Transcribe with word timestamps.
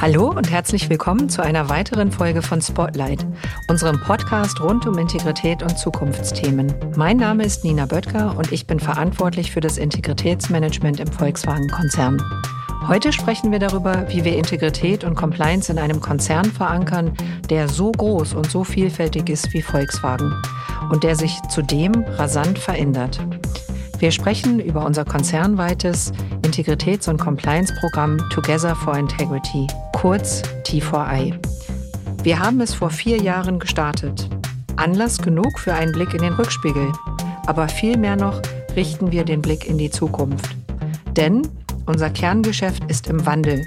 Hallo 0.00 0.30
und 0.30 0.48
herzlich 0.48 0.88
willkommen 0.88 1.28
zu 1.28 1.42
einer 1.42 1.68
weiteren 1.68 2.12
Folge 2.12 2.40
von 2.40 2.62
Spotlight, 2.62 3.26
unserem 3.68 3.98
Podcast 4.00 4.60
rund 4.60 4.86
um 4.86 4.96
Integrität 4.96 5.60
und 5.60 5.76
Zukunftsthemen. 5.76 6.72
Mein 6.96 7.16
Name 7.16 7.44
ist 7.44 7.64
Nina 7.64 7.84
Böttger 7.84 8.36
und 8.38 8.52
ich 8.52 8.68
bin 8.68 8.78
verantwortlich 8.78 9.50
für 9.50 9.60
das 9.60 9.76
Integritätsmanagement 9.76 11.00
im 11.00 11.08
Volkswagen-Konzern. 11.08 12.22
Heute 12.86 13.12
sprechen 13.12 13.50
wir 13.50 13.58
darüber, 13.58 14.06
wie 14.08 14.24
wir 14.24 14.36
Integrität 14.36 15.02
und 15.02 15.16
Compliance 15.16 15.70
in 15.70 15.80
einem 15.80 16.00
Konzern 16.00 16.44
verankern, 16.44 17.12
der 17.50 17.68
so 17.68 17.90
groß 17.90 18.34
und 18.34 18.48
so 18.48 18.62
vielfältig 18.62 19.28
ist 19.28 19.52
wie 19.52 19.62
Volkswagen 19.62 20.32
und 20.90 21.02
der 21.02 21.16
sich 21.16 21.36
zudem 21.50 22.04
rasant 22.16 22.56
verändert. 22.60 23.18
Wir 23.98 24.12
sprechen 24.12 24.60
über 24.60 24.86
unser 24.86 25.04
konzernweites 25.04 26.12
Integritäts- 26.42 27.08
und 27.08 27.18
Compliance-Programm 27.18 28.18
Together 28.30 28.76
for 28.76 28.96
Integrity, 28.96 29.66
kurz 30.00 30.42
T4I. 30.62 31.34
Wir 32.22 32.38
haben 32.38 32.60
es 32.60 32.72
vor 32.72 32.88
vier 32.88 33.16
Jahren 33.16 33.58
gestartet. 33.58 34.28
Anlass 34.76 35.18
genug 35.18 35.58
für 35.58 35.74
einen 35.74 35.90
Blick 35.90 36.14
in 36.14 36.22
den 36.22 36.34
Rückspiegel. 36.34 36.92
Aber 37.48 37.68
vielmehr 37.68 38.14
noch 38.14 38.40
richten 38.76 39.10
wir 39.10 39.24
den 39.24 39.42
Blick 39.42 39.66
in 39.66 39.76
die 39.76 39.90
Zukunft. 39.90 40.54
Denn 41.16 41.48
unser 41.86 42.10
Kerngeschäft 42.10 42.84
ist 42.88 43.08
im 43.08 43.26
Wandel 43.26 43.66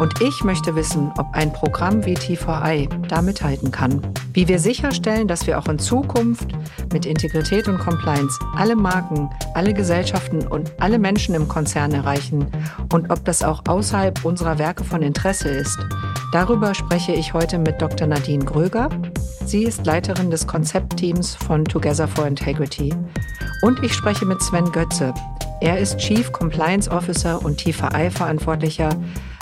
und 0.00 0.22
ich 0.22 0.42
möchte 0.42 0.74
wissen, 0.74 1.12
ob 1.18 1.26
ein 1.34 1.52
Programm 1.52 2.06
wie 2.06 2.16
T4I 2.16 2.88
da 3.06 3.20
mithalten 3.20 3.70
kann. 3.70 4.00
Wie 4.32 4.48
wir 4.48 4.58
sicherstellen, 4.58 5.28
dass 5.28 5.46
wir 5.46 5.58
auch 5.58 5.68
in 5.68 5.78
Zukunft 5.78 6.48
mit 6.90 7.04
Integrität 7.04 7.68
und 7.68 7.78
Compliance 7.78 8.38
alle 8.56 8.76
Marken, 8.76 9.28
alle 9.54 9.74
Gesellschaften 9.74 10.46
und 10.46 10.72
alle 10.80 10.98
Menschen 10.98 11.34
im 11.34 11.48
Konzern 11.48 11.92
erreichen 11.92 12.46
und 12.92 13.10
ob 13.10 13.26
das 13.26 13.42
auch 13.42 13.62
außerhalb 13.68 14.24
unserer 14.24 14.58
Werke 14.58 14.84
von 14.84 15.02
Interesse 15.02 15.50
ist. 15.50 15.78
Darüber 16.32 16.74
spreche 16.74 17.12
ich 17.12 17.34
heute 17.34 17.58
mit 17.58 17.82
Dr. 17.82 18.06
Nadine 18.06 18.44
Gröger. 18.44 18.88
Sie 19.44 19.64
ist 19.64 19.84
Leiterin 19.84 20.30
des 20.30 20.46
Konzeptteams 20.46 21.34
von 21.34 21.64
Together 21.66 22.08
for 22.08 22.26
Integrity. 22.26 22.94
Und 23.62 23.84
ich 23.84 23.92
spreche 23.92 24.24
mit 24.24 24.40
Sven 24.40 24.72
Götze. 24.72 25.12
Er 25.60 25.78
ist 25.78 25.98
Chief 25.98 26.32
Compliance 26.32 26.90
Officer 26.90 27.44
und 27.44 27.60
T4I-Verantwortlicher 27.60 28.88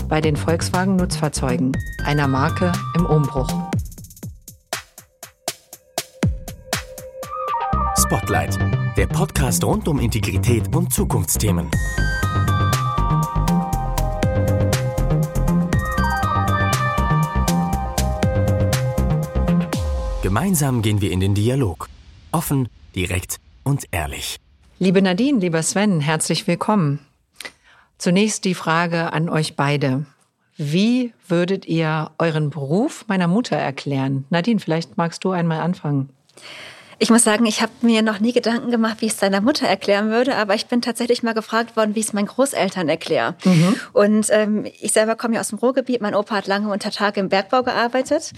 bei 0.09 0.21
den 0.21 0.37
Volkswagen 0.37 0.97
Nutzfahrzeugen, 0.97 1.73
einer 2.05 2.27
Marke 2.27 2.73
im 2.97 3.05
Umbruch. 3.07 3.49
Spotlight, 7.99 8.59
der 8.97 9.07
Podcast 9.07 9.63
rund 9.65 9.87
um 9.87 10.01
Integrität 10.01 10.75
und 10.75 10.93
Zukunftsthemen. 10.93 11.71
Gemeinsam 20.23 20.83
gehen 20.83 21.01
wir 21.01 21.11
in 21.11 21.21
den 21.21 21.35
Dialog. 21.35 21.89
Offen, 22.33 22.69
direkt 22.95 23.39
und 23.63 23.85
ehrlich. 23.91 24.39
Liebe 24.79 25.03
Nadine, 25.03 25.39
lieber 25.39 25.63
Sven, 25.63 26.01
herzlich 26.01 26.47
willkommen. 26.47 27.01
Zunächst 27.99 28.45
die 28.45 28.55
Frage 28.55 29.13
an 29.13 29.29
euch 29.29 29.57
beide. 29.57 30.07
Wie 30.57 31.13
würdet 31.27 31.67
ihr 31.67 32.11
euren 32.19 32.51
Beruf 32.51 33.05
meiner 33.09 33.27
Mutter 33.27 33.57
erklären? 33.57 34.25
Nadine, 34.31 34.61
vielleicht 34.61 34.97
magst 34.97 35.25
du 35.25 35.33
einmal 35.33 35.61
anfangen. 35.61 36.09
Ich 37.01 37.11
muss 37.11 37.23
sagen, 37.23 37.47
ich 37.47 37.63
habe 37.63 37.71
mir 37.83 38.03
noch 38.03 38.19
nie 38.19 38.33
Gedanken 38.33 38.73
gemacht, 38.73 38.97
wie 39.01 39.07
ich 39.07 39.13
es 39.13 39.19
deiner 39.19 39.41
Mutter 39.41 39.69
erklären 39.69 40.11
würde, 40.11 40.35
aber 40.35 40.57
ich 40.57 40.67
bin 40.67 40.83
tatsächlich 40.83 41.23
mal 41.23 41.33
gefragt 41.33 41.77
worden, 41.77 41.95
wie 41.95 42.01
ich 42.01 42.07
es 42.07 42.13
meinen 42.13 42.27
Großeltern 42.27 42.89
erkläre. 42.89 43.37
Mhm. 43.45 43.77
Und 43.93 44.27
ähm, 44.31 44.67
ich 44.81 44.93
selber 44.93 45.15
komme 45.15 45.35
ja 45.35 45.41
aus 45.41 45.51
dem 45.51 45.59
Ruhrgebiet. 45.59 46.01
Mein 46.01 46.17
Opa 46.17 46.35
hat 46.35 46.49
lange 46.49 46.73
unter 46.73 46.91
Tage 46.91 47.21
im 47.21 47.29
Bergbau 47.29 47.63
gearbeitet. 47.63 48.33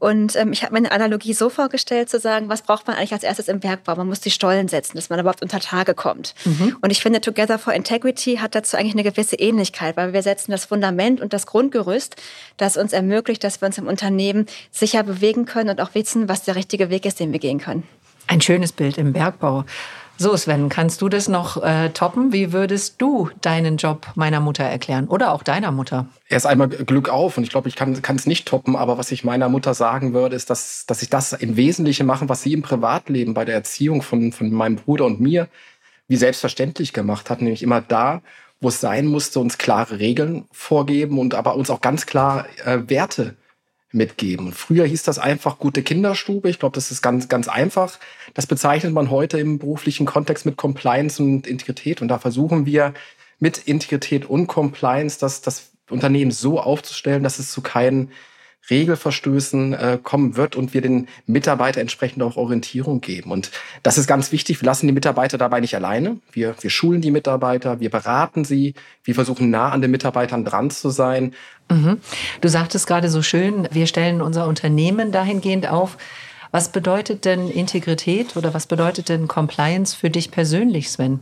Und 0.00 0.34
ähm, 0.34 0.52
ich 0.52 0.64
habe 0.64 0.72
mir 0.72 0.78
eine 0.78 0.90
Analogie 0.90 1.34
so 1.34 1.50
vorgestellt, 1.50 2.10
zu 2.10 2.18
sagen, 2.18 2.48
was 2.48 2.62
braucht 2.62 2.88
man 2.88 2.96
eigentlich 2.96 3.12
als 3.12 3.22
erstes 3.22 3.46
im 3.46 3.60
Bergbau? 3.60 3.94
Man 3.94 4.08
muss 4.08 4.20
die 4.20 4.32
Stollen 4.32 4.66
setzen, 4.66 4.96
dass 4.96 5.08
man 5.08 5.20
überhaupt 5.20 5.42
unter 5.42 5.60
Tage 5.60 5.94
kommt. 5.94 6.34
Mhm. 6.44 6.78
Und 6.80 6.90
ich 6.90 7.00
finde, 7.00 7.20
Together 7.20 7.60
for 7.60 7.72
Integrity 7.74 8.38
hat 8.38 8.56
dazu 8.56 8.76
eigentlich 8.76 8.94
eine 8.94 9.04
gewisse 9.04 9.36
Ähnlichkeit, 9.36 9.96
weil 9.96 10.12
wir 10.12 10.22
setzen 10.22 10.50
das 10.50 10.64
Fundament 10.64 11.20
und 11.20 11.32
das 11.32 11.46
Grundgerüst, 11.46 12.16
das 12.56 12.76
uns 12.76 12.92
ermöglicht, 12.92 13.44
dass 13.44 13.60
wir 13.62 13.66
uns 13.66 13.78
im 13.78 13.86
Unternehmen 13.86 14.46
sicher 14.72 15.04
bewegen 15.04 15.44
können 15.44 15.70
und 15.70 15.80
auch 15.80 15.94
wissen, 15.94 16.28
was 16.28 16.42
der 16.42 16.56
richtige 16.56 16.90
Weg 16.90 17.06
ist, 17.06 17.20
den 17.20 17.30
wir 17.30 17.38
gehen 17.38 17.58
können. 17.58 17.84
Ein 18.30 18.40
schönes 18.40 18.70
Bild 18.70 18.96
im 18.96 19.12
Bergbau. 19.12 19.64
So, 20.16 20.36
Sven, 20.36 20.68
kannst 20.68 21.02
du 21.02 21.08
das 21.08 21.26
noch 21.26 21.60
äh, 21.64 21.88
toppen? 21.88 22.32
Wie 22.32 22.52
würdest 22.52 23.02
du 23.02 23.28
deinen 23.40 23.76
Job 23.76 24.06
meiner 24.14 24.38
Mutter 24.38 24.62
erklären 24.62 25.08
oder 25.08 25.32
auch 25.32 25.42
deiner 25.42 25.72
Mutter? 25.72 26.06
Erst 26.28 26.46
einmal 26.46 26.68
Glück 26.68 27.08
auf 27.08 27.36
und 27.36 27.42
ich 27.42 27.50
glaube, 27.50 27.68
ich 27.68 27.74
kann 27.74 27.96
es 27.96 28.26
nicht 28.26 28.46
toppen, 28.46 28.76
aber 28.76 28.98
was 28.98 29.10
ich 29.10 29.24
meiner 29.24 29.48
Mutter 29.48 29.74
sagen 29.74 30.14
würde, 30.14 30.36
ist, 30.36 30.48
dass, 30.48 30.86
dass 30.86 31.02
ich 31.02 31.10
das 31.10 31.32
im 31.32 31.56
Wesentlichen 31.56 32.06
mache, 32.06 32.28
was 32.28 32.42
sie 32.42 32.52
im 32.52 32.62
Privatleben 32.62 33.34
bei 33.34 33.44
der 33.44 33.56
Erziehung 33.56 34.00
von, 34.00 34.30
von 34.30 34.52
meinem 34.52 34.76
Bruder 34.76 35.06
und 35.06 35.20
mir 35.20 35.48
wie 36.06 36.16
selbstverständlich 36.16 36.92
gemacht 36.92 37.30
hat, 37.30 37.42
nämlich 37.42 37.64
immer 37.64 37.80
da, 37.80 38.22
wo 38.60 38.68
es 38.68 38.80
sein 38.80 39.06
musste, 39.06 39.40
uns 39.40 39.58
klare 39.58 39.98
Regeln 39.98 40.44
vorgeben 40.52 41.18
und 41.18 41.34
aber 41.34 41.56
uns 41.56 41.68
auch 41.68 41.80
ganz 41.80 42.06
klar 42.06 42.46
äh, 42.64 42.78
Werte 42.86 43.34
mitgeben. 43.92 44.52
Früher 44.52 44.84
hieß 44.86 45.02
das 45.02 45.18
einfach 45.18 45.58
gute 45.58 45.82
Kinderstube. 45.82 46.48
Ich 46.48 46.58
glaube, 46.58 46.74
das 46.74 46.90
ist 46.90 47.02
ganz, 47.02 47.28
ganz 47.28 47.48
einfach. 47.48 47.98
Das 48.34 48.46
bezeichnet 48.46 48.92
man 48.92 49.10
heute 49.10 49.38
im 49.38 49.58
beruflichen 49.58 50.06
Kontext 50.06 50.46
mit 50.46 50.56
Compliance 50.56 51.22
und 51.22 51.46
Integrität. 51.46 52.00
Und 52.00 52.08
da 52.08 52.18
versuchen 52.18 52.66
wir 52.66 52.94
mit 53.40 53.58
Integrität 53.58 54.26
und 54.26 54.46
Compliance 54.46 55.18
das, 55.18 55.40
das 55.40 55.72
Unternehmen 55.88 56.30
so 56.30 56.60
aufzustellen, 56.60 57.22
dass 57.22 57.38
es 57.38 57.50
zu 57.50 57.62
keinen 57.62 58.12
Regelverstößen 58.68 59.72
äh, 59.72 59.98
kommen 60.02 60.36
wird 60.36 60.56
und 60.56 60.74
wir 60.74 60.80
den 60.80 61.08
Mitarbeiter 61.26 61.80
entsprechend 61.80 62.22
auch 62.22 62.36
Orientierung 62.36 63.00
geben. 63.00 63.30
Und 63.30 63.50
das 63.82 63.98
ist 63.98 64.06
ganz 64.06 64.32
wichtig. 64.32 64.60
Wir 64.60 64.66
lassen 64.66 64.86
die 64.86 64.92
Mitarbeiter 64.92 65.38
dabei 65.38 65.60
nicht 65.60 65.74
alleine. 65.74 66.18
Wir, 66.32 66.54
wir 66.60 66.70
schulen 66.70 67.00
die 67.00 67.10
Mitarbeiter, 67.10 67.80
wir 67.80 67.90
beraten 67.90 68.44
sie, 68.44 68.74
wir 69.04 69.14
versuchen 69.14 69.50
nah 69.50 69.70
an 69.70 69.80
den 69.80 69.90
Mitarbeitern 69.90 70.44
dran 70.44 70.70
zu 70.70 70.90
sein. 70.90 71.34
Mhm. 71.70 71.98
Du 72.40 72.48
sagtest 72.48 72.86
gerade 72.86 73.08
so 73.08 73.22
schön, 73.22 73.68
wir 73.70 73.86
stellen 73.86 74.20
unser 74.20 74.46
Unternehmen 74.46 75.12
dahingehend 75.12 75.68
auf. 75.68 75.96
Was 76.52 76.72
bedeutet 76.72 77.24
denn 77.24 77.48
Integrität 77.48 78.36
oder 78.36 78.52
was 78.54 78.66
bedeutet 78.66 79.08
denn 79.08 79.28
Compliance 79.28 79.96
für 79.96 80.10
dich 80.10 80.30
persönlich, 80.32 80.90
Sven? 80.90 81.20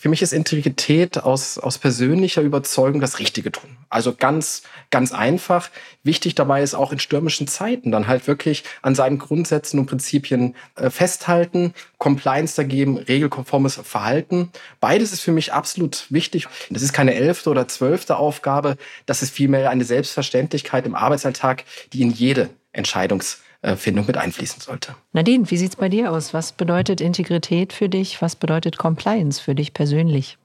Für 0.00 0.08
mich 0.08 0.22
ist 0.22 0.32
Integrität 0.32 1.18
aus, 1.18 1.58
aus 1.58 1.78
persönlicher 1.78 2.40
Überzeugung 2.42 3.00
das 3.00 3.18
Richtige 3.18 3.50
tun. 3.50 3.76
Also 3.88 4.14
ganz, 4.14 4.62
ganz 4.90 5.12
einfach. 5.12 5.70
Wichtig 6.04 6.36
dabei 6.36 6.62
ist 6.62 6.74
auch 6.74 6.92
in 6.92 7.00
stürmischen 7.00 7.48
Zeiten 7.48 7.90
dann 7.90 8.06
halt 8.06 8.28
wirklich 8.28 8.62
an 8.82 8.94
seinen 8.94 9.18
Grundsätzen 9.18 9.80
und 9.80 9.86
Prinzipien 9.86 10.54
äh, 10.76 10.90
festhalten, 10.90 11.74
Compliance 11.98 12.54
da 12.54 12.62
geben, 12.62 12.96
regelkonformes 12.96 13.80
Verhalten. 13.82 14.52
Beides 14.78 15.12
ist 15.12 15.22
für 15.22 15.32
mich 15.32 15.52
absolut 15.52 16.06
wichtig. 16.10 16.46
Das 16.70 16.82
ist 16.82 16.92
keine 16.92 17.14
elfte 17.14 17.50
oder 17.50 17.66
zwölfte 17.66 18.18
Aufgabe. 18.18 18.76
Das 19.06 19.22
ist 19.22 19.34
vielmehr 19.34 19.68
eine 19.68 19.84
Selbstverständlichkeit 19.84 20.86
im 20.86 20.94
Arbeitsalltag, 20.94 21.64
die 21.92 22.02
in 22.02 22.10
jede 22.12 22.50
Entscheidungs 22.72 23.40
Findung 23.76 24.06
mit 24.06 24.16
einfließen 24.16 24.60
sollte. 24.60 24.94
Nadine, 25.12 25.50
wie 25.50 25.56
sieht 25.56 25.70
es 25.70 25.76
bei 25.76 25.88
dir 25.88 26.12
aus? 26.12 26.32
Was 26.32 26.52
bedeutet 26.52 27.00
Integrität 27.00 27.72
für 27.72 27.88
dich? 27.88 28.22
Was 28.22 28.36
bedeutet 28.36 28.78
Compliance 28.78 29.42
für 29.42 29.54
dich 29.54 29.74
persönlich? 29.74 30.38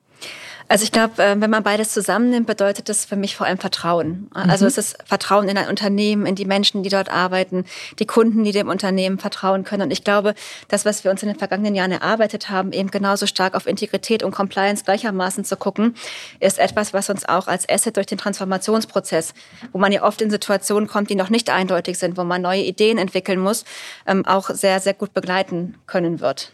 Also 0.67 0.83
ich 0.83 0.91
glaube, 0.91 1.21
äh, 1.21 1.39
wenn 1.39 1.49
man 1.49 1.63
beides 1.63 1.91
zusammennimmt, 1.91 2.47
bedeutet 2.47 2.89
das 2.89 3.05
für 3.05 3.15
mich 3.15 3.35
vor 3.35 3.45
allem 3.45 3.57
Vertrauen. 3.57 4.29
Also 4.33 4.65
mhm. 4.65 4.69
es 4.69 4.77
ist 4.77 4.97
Vertrauen 5.05 5.47
in 5.49 5.57
ein 5.57 5.67
Unternehmen, 5.67 6.25
in 6.25 6.35
die 6.35 6.45
Menschen, 6.45 6.83
die 6.83 6.89
dort 6.89 7.09
arbeiten, 7.09 7.65
die 7.99 8.05
Kunden, 8.05 8.43
die 8.43 8.51
dem 8.51 8.69
Unternehmen 8.69 9.19
vertrauen 9.19 9.63
können. 9.63 9.83
Und 9.83 9.91
ich 9.91 10.03
glaube, 10.03 10.33
das, 10.69 10.85
was 10.85 11.03
wir 11.03 11.11
uns 11.11 11.21
in 11.21 11.29
den 11.29 11.37
vergangenen 11.37 11.75
Jahren 11.75 11.91
erarbeitet 11.91 12.49
haben, 12.49 12.71
eben 12.71 12.91
genauso 12.91 13.27
stark 13.27 13.55
auf 13.55 13.67
Integrität 13.67 14.23
und 14.23 14.31
Compliance 14.31 14.83
gleichermaßen 14.83 15.43
zu 15.43 15.57
gucken, 15.57 15.95
ist 16.39 16.59
etwas, 16.59 16.93
was 16.93 17.09
uns 17.09 17.27
auch 17.27 17.47
als 17.47 17.67
Asset 17.69 17.97
durch 17.97 18.07
den 18.07 18.17
Transformationsprozess, 18.17 19.33
wo 19.71 19.79
man 19.79 19.91
ja 19.91 20.03
oft 20.03 20.21
in 20.21 20.29
Situationen 20.31 20.87
kommt, 20.87 21.09
die 21.09 21.15
noch 21.15 21.29
nicht 21.29 21.49
eindeutig 21.49 21.97
sind, 21.97 22.17
wo 22.17 22.23
man 22.23 22.41
neue 22.41 22.61
Ideen 22.61 22.97
entwickeln 22.97 23.39
muss, 23.39 23.65
ähm, 24.07 24.25
auch 24.25 24.49
sehr, 24.49 24.79
sehr 24.79 24.93
gut 24.93 25.13
begleiten 25.13 25.75
können 25.87 26.19
wird. 26.19 26.53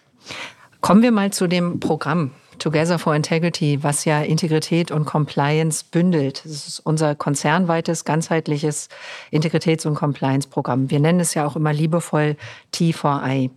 Kommen 0.81 1.01
wir 1.01 1.11
mal 1.11 1.31
zu 1.31 1.47
dem 1.47 1.79
Programm. 1.79 2.31
Together 2.59 2.99
for 2.99 3.15
Integrity, 3.15 3.81
was 3.81 4.05
ja 4.05 4.21
Integrität 4.21 4.91
und 4.91 5.05
Compliance 5.05 5.83
bündelt. 5.89 6.43
Das 6.45 6.67
ist 6.67 6.79
unser 6.79 7.15
konzernweites, 7.15 8.05
ganzheitliches 8.05 8.89
Integritäts- 9.31 9.85
und 9.85 9.95
Compliance-Programm. 9.95 10.89
Wir 10.89 10.99
nennen 10.99 11.19
es 11.19 11.33
ja 11.33 11.45
auch 11.45 11.55
immer 11.55 11.73
liebevoll 11.73 12.35
T4I. 12.73 13.49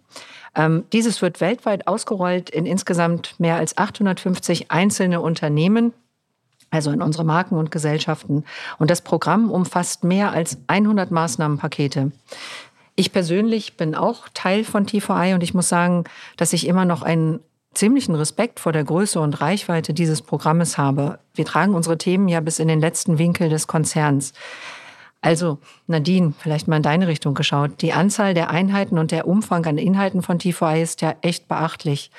Ähm, 0.55 0.85
dieses 0.93 1.23
wird 1.23 1.41
weltweit 1.41 1.87
ausgerollt 1.87 2.51
in 2.51 2.67
insgesamt 2.67 3.39
mehr 3.39 3.57
als 3.57 3.77
850 3.77 4.71
einzelne 4.71 5.21
Unternehmen 5.21 5.93
also 6.73 6.91
in 6.91 7.03
unsere 7.03 7.25
Marken 7.25 7.57
und 7.57 7.71
Gesellschaften. 7.71 8.45
Und 8.79 8.91
das 8.91 9.03
Programm 9.03 9.51
umfasst 9.51 10.05
mehr 10.05 10.33
als 10.33 10.57
100 10.67 11.11
Maßnahmenpakete. 11.11 12.13
Ich 12.97 13.13
persönlich 13.13 13.77
bin 13.77 13.95
auch 13.95 14.29
Teil 14.35 14.65
von 14.65 14.87
T4I 14.87 15.35
und 15.35 15.43
ich 15.43 15.55
muss 15.55 15.69
sagen, 15.69 16.05
dass 16.37 16.53
ich 16.53 16.67
immer 16.67 16.85
noch 16.85 17.03
einen 17.03 17.41
ziemlichen 17.75 18.15
Respekt 18.15 18.61
vor 18.61 18.73
der 18.73 18.85
Größe 18.85 19.21
und 19.21 19.41
Reichweite 19.41 19.95
dieses 19.95 20.23
Programmes 20.23 20.79
habe. 20.79 21.19
Wir 21.35 21.45
tragen 21.45 21.75
unsere 21.75 21.99
Themen 21.99 22.29
ja 22.29 22.41
bis 22.41 22.59
in 22.59 22.69
den 22.69 22.81
letzten 22.81 23.19
Winkel 23.19 23.49
des 23.49 23.67
Konzerns. 23.67 24.33
Also, 25.21 25.59
Nadine, 25.87 26.35
vielleicht 26.39 26.67
mal 26.67 26.79
in 26.79 26.83
deine 26.83 27.07
Richtung 27.07 27.35
geschaut. 27.35 27.81
Die 27.81 27.93
Anzahl 27.93 28.35
der 28.35 28.51
Einheiten 28.51 28.99
und 28.99 29.13
der 29.13 29.29
Umfang 29.29 29.65
an 29.67 29.79
Inhalten 29.79 30.23
von 30.23 30.39
T4I 30.39 30.83
ist 30.83 31.01
ja 31.01 31.15
echt 31.23 31.47
beachtlich. 31.47 32.11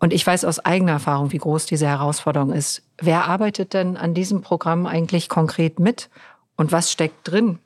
Und 0.00 0.12
ich 0.12 0.26
weiß 0.26 0.44
aus 0.44 0.58
eigener 0.58 0.92
Erfahrung, 0.92 1.30
wie 1.30 1.38
groß 1.38 1.66
diese 1.66 1.86
Herausforderung 1.86 2.52
ist. 2.52 2.82
Wer 2.98 3.26
arbeitet 3.26 3.72
denn 3.74 3.96
an 3.96 4.14
diesem 4.14 4.42
Programm 4.42 4.86
eigentlich 4.86 5.28
konkret 5.28 5.78
mit? 5.78 6.10
Und 6.56 6.72
was 6.72 6.90
steckt 6.90 7.30
drin? 7.30 7.60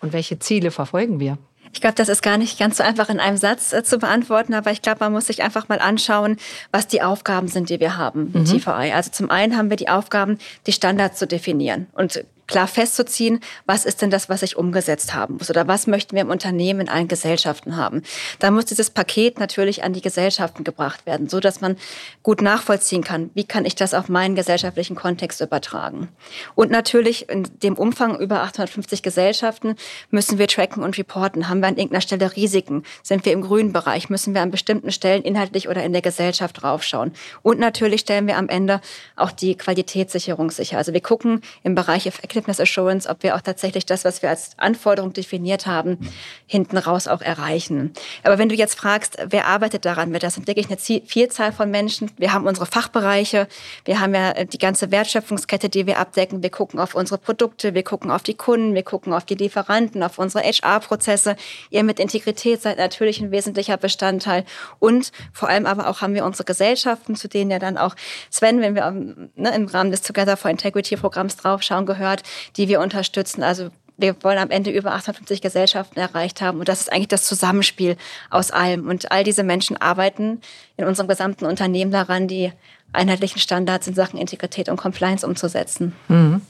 Und 0.00 0.12
welche 0.12 0.38
Ziele 0.38 0.70
verfolgen 0.70 1.18
wir? 1.18 1.36
Ich 1.72 1.80
glaube, 1.80 1.94
das 1.94 2.08
ist 2.08 2.22
gar 2.22 2.36
nicht 2.36 2.58
ganz 2.58 2.78
so 2.78 2.82
einfach 2.82 3.08
in 3.08 3.20
einem 3.20 3.36
Satz 3.36 3.72
äh, 3.72 3.84
zu 3.84 3.98
beantworten, 3.98 4.54
aber 4.54 4.72
ich 4.72 4.82
glaube, 4.82 4.98
man 5.00 5.12
muss 5.12 5.26
sich 5.26 5.42
einfach 5.42 5.68
mal 5.68 5.78
anschauen, 5.78 6.36
was 6.72 6.88
die 6.88 7.02
Aufgaben 7.02 7.48
sind, 7.48 7.70
die 7.70 7.80
wir 7.80 7.96
haben 7.96 8.32
im 8.34 8.40
mhm. 8.40 8.44
TVI. 8.46 8.92
Also 8.92 9.10
zum 9.10 9.30
einen 9.30 9.56
haben 9.56 9.70
wir 9.70 9.76
die 9.76 9.88
Aufgaben, 9.88 10.38
die 10.66 10.72
Standards 10.72 11.18
zu 11.18 11.26
definieren 11.26 11.86
und 11.92 12.24
klar 12.50 12.66
festzuziehen, 12.66 13.40
was 13.64 13.84
ist 13.84 14.02
denn 14.02 14.10
das, 14.10 14.28
was 14.28 14.42
ich 14.42 14.56
umgesetzt 14.56 15.14
haben 15.14 15.38
muss 15.38 15.48
oder 15.48 15.66
was 15.68 15.86
möchten 15.86 16.14
wir 16.14 16.22
im 16.22 16.30
Unternehmen 16.30 16.80
in 16.80 16.88
allen 16.88 17.08
Gesellschaften 17.08 17.76
haben. 17.76 18.02
Da 18.40 18.50
muss 18.50 18.66
dieses 18.66 18.90
Paket 18.90 19.38
natürlich 19.38 19.84
an 19.84 19.92
die 19.92 20.02
Gesellschaften 20.02 20.64
gebracht 20.64 21.06
werden, 21.06 21.28
so 21.28 21.40
dass 21.40 21.60
man 21.60 21.76
gut 22.22 22.42
nachvollziehen 22.42 23.04
kann, 23.04 23.30
wie 23.34 23.44
kann 23.44 23.64
ich 23.64 23.76
das 23.76 23.94
auf 23.94 24.08
meinen 24.08 24.34
gesellschaftlichen 24.34 24.96
Kontext 24.96 25.40
übertragen. 25.40 26.08
Und 26.54 26.70
natürlich 26.70 27.28
in 27.28 27.44
dem 27.62 27.74
Umfang 27.74 28.18
über 28.18 28.42
850 28.42 29.02
Gesellschaften 29.02 29.76
müssen 30.10 30.38
wir 30.38 30.48
tracken 30.48 30.82
und 30.82 30.98
reporten. 30.98 31.48
Haben 31.48 31.60
wir 31.60 31.68
an 31.68 31.76
irgendeiner 31.76 32.00
Stelle 32.00 32.34
Risiken? 32.34 32.82
Sind 33.02 33.24
wir 33.24 33.32
im 33.32 33.42
grünen 33.42 33.72
Bereich? 33.72 34.10
Müssen 34.10 34.34
wir 34.34 34.42
an 34.42 34.50
bestimmten 34.50 34.90
Stellen 34.90 35.22
inhaltlich 35.22 35.68
oder 35.68 35.84
in 35.84 35.92
der 35.92 36.02
Gesellschaft 36.02 36.60
draufschauen? 36.60 37.12
Und 37.42 37.60
natürlich 37.60 38.00
stellen 38.00 38.26
wir 38.26 38.36
am 38.36 38.48
Ende 38.48 38.80
auch 39.14 39.30
die 39.30 39.54
Qualitätssicherung 39.54 40.50
sicher. 40.50 40.78
Also 40.78 40.92
wir 40.92 41.00
gucken 41.00 41.42
im 41.62 41.76
Bereich 41.76 42.06
Effective 42.06 42.39
Effectiveness 42.40 42.60
Assurance, 42.60 43.08
ob 43.08 43.22
wir 43.22 43.36
auch 43.36 43.40
tatsächlich 43.40 43.86
das, 43.86 44.04
was 44.04 44.22
wir 44.22 44.30
als 44.30 44.52
Anforderung 44.56 45.12
definiert 45.12 45.66
haben, 45.66 45.98
hinten 46.46 46.78
raus 46.78 47.06
auch 47.06 47.20
erreichen. 47.20 47.92
Aber 48.22 48.38
wenn 48.38 48.48
du 48.48 48.54
jetzt 48.54 48.78
fragst, 48.78 49.18
wer 49.26 49.46
arbeitet 49.46 49.84
daran, 49.84 50.12
das 50.12 50.34
sind 50.34 50.46
wirklich 50.46 50.66
eine 50.68 50.78
Vielzahl 50.78 51.52
von 51.52 51.70
Menschen. 51.70 52.10
Wir 52.16 52.32
haben 52.32 52.46
unsere 52.46 52.66
Fachbereiche, 52.66 53.46
wir 53.84 54.00
haben 54.00 54.14
ja 54.14 54.44
die 54.44 54.58
ganze 54.58 54.90
Wertschöpfungskette, 54.90 55.68
die 55.68 55.86
wir 55.86 55.98
abdecken. 55.98 56.42
Wir 56.42 56.50
gucken 56.50 56.80
auf 56.80 56.94
unsere 56.94 57.18
Produkte, 57.18 57.74
wir 57.74 57.82
gucken 57.82 58.10
auf 58.10 58.22
die 58.22 58.34
Kunden, 58.34 58.74
wir 58.74 58.82
gucken 58.82 59.12
auf 59.12 59.24
die 59.24 59.34
Lieferanten, 59.34 60.02
auf 60.02 60.18
unsere 60.18 60.44
HR-Prozesse. 60.44 61.36
Ihr 61.70 61.84
mit 61.84 62.00
Integrität 62.00 62.62
seid 62.62 62.78
natürlich 62.78 63.20
ein 63.20 63.30
wesentlicher 63.30 63.76
Bestandteil. 63.76 64.44
Und 64.78 65.12
vor 65.32 65.48
allem 65.48 65.66
aber 65.66 65.88
auch 65.88 66.00
haben 66.00 66.14
wir 66.14 66.24
unsere 66.24 66.44
Gesellschaften, 66.44 67.16
zu 67.16 67.28
denen 67.28 67.50
ja 67.50 67.58
dann 67.58 67.78
auch 67.78 67.94
Sven, 68.30 68.60
wenn 68.60 68.74
wir 68.74 68.90
ne, 68.90 69.54
im 69.54 69.66
Rahmen 69.66 69.90
des 69.90 70.02
Together 70.02 70.36
for 70.36 70.50
Integrity 70.50 70.96
Programms 70.96 71.36
draufschauen, 71.36 71.86
gehört, 71.86 72.22
die 72.56 72.68
wir 72.68 72.80
unterstützen. 72.80 73.42
Also 73.42 73.70
wir 74.00 74.16
wollen 74.22 74.38
am 74.38 74.50
Ende 74.50 74.70
über 74.70 74.92
850 74.92 75.40
Gesellschaften 75.42 75.98
erreicht 75.98 76.40
haben. 76.40 76.58
Und 76.58 76.68
das 76.68 76.80
ist 76.80 76.92
eigentlich 76.92 77.08
das 77.08 77.26
Zusammenspiel 77.26 77.96
aus 78.30 78.50
allem. 78.50 78.88
Und 78.88 79.12
all 79.12 79.24
diese 79.24 79.42
Menschen 79.42 79.76
arbeiten 79.76 80.40
in 80.76 80.86
unserem 80.86 81.08
gesamten 81.08 81.44
Unternehmen 81.44 81.90
daran, 81.90 82.26
die 82.26 82.52
einheitlichen 82.92 83.38
Standards 83.38 83.86
in 83.86 83.94
Sachen 83.94 84.18
Integrität 84.18 84.68
und 84.68 84.76
Compliance 84.76 85.24
umzusetzen. 85.26 85.92
Mhm. 86.08 86.40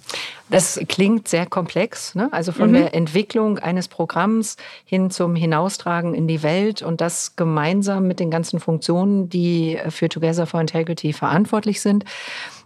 Das 0.48 0.80
klingt 0.88 1.28
sehr 1.28 1.46
komplex, 1.46 2.14
ne? 2.14 2.28
also 2.32 2.50
von 2.50 2.70
mhm. 2.70 2.74
der 2.74 2.94
Entwicklung 2.94 3.58
eines 3.58 3.88
Programms 3.88 4.56
hin 4.84 5.10
zum 5.10 5.36
Hinaustragen 5.36 6.14
in 6.14 6.26
die 6.26 6.42
Welt 6.42 6.82
und 6.82 7.00
das 7.00 7.36
gemeinsam 7.36 8.06
mit 8.06 8.20
den 8.20 8.30
ganzen 8.30 8.58
Funktionen, 8.58 9.28
die 9.28 9.78
für 9.90 10.08
Together 10.08 10.46
for 10.46 10.60
Integrity 10.60 11.12
verantwortlich 11.12 11.80
sind. 11.80 12.04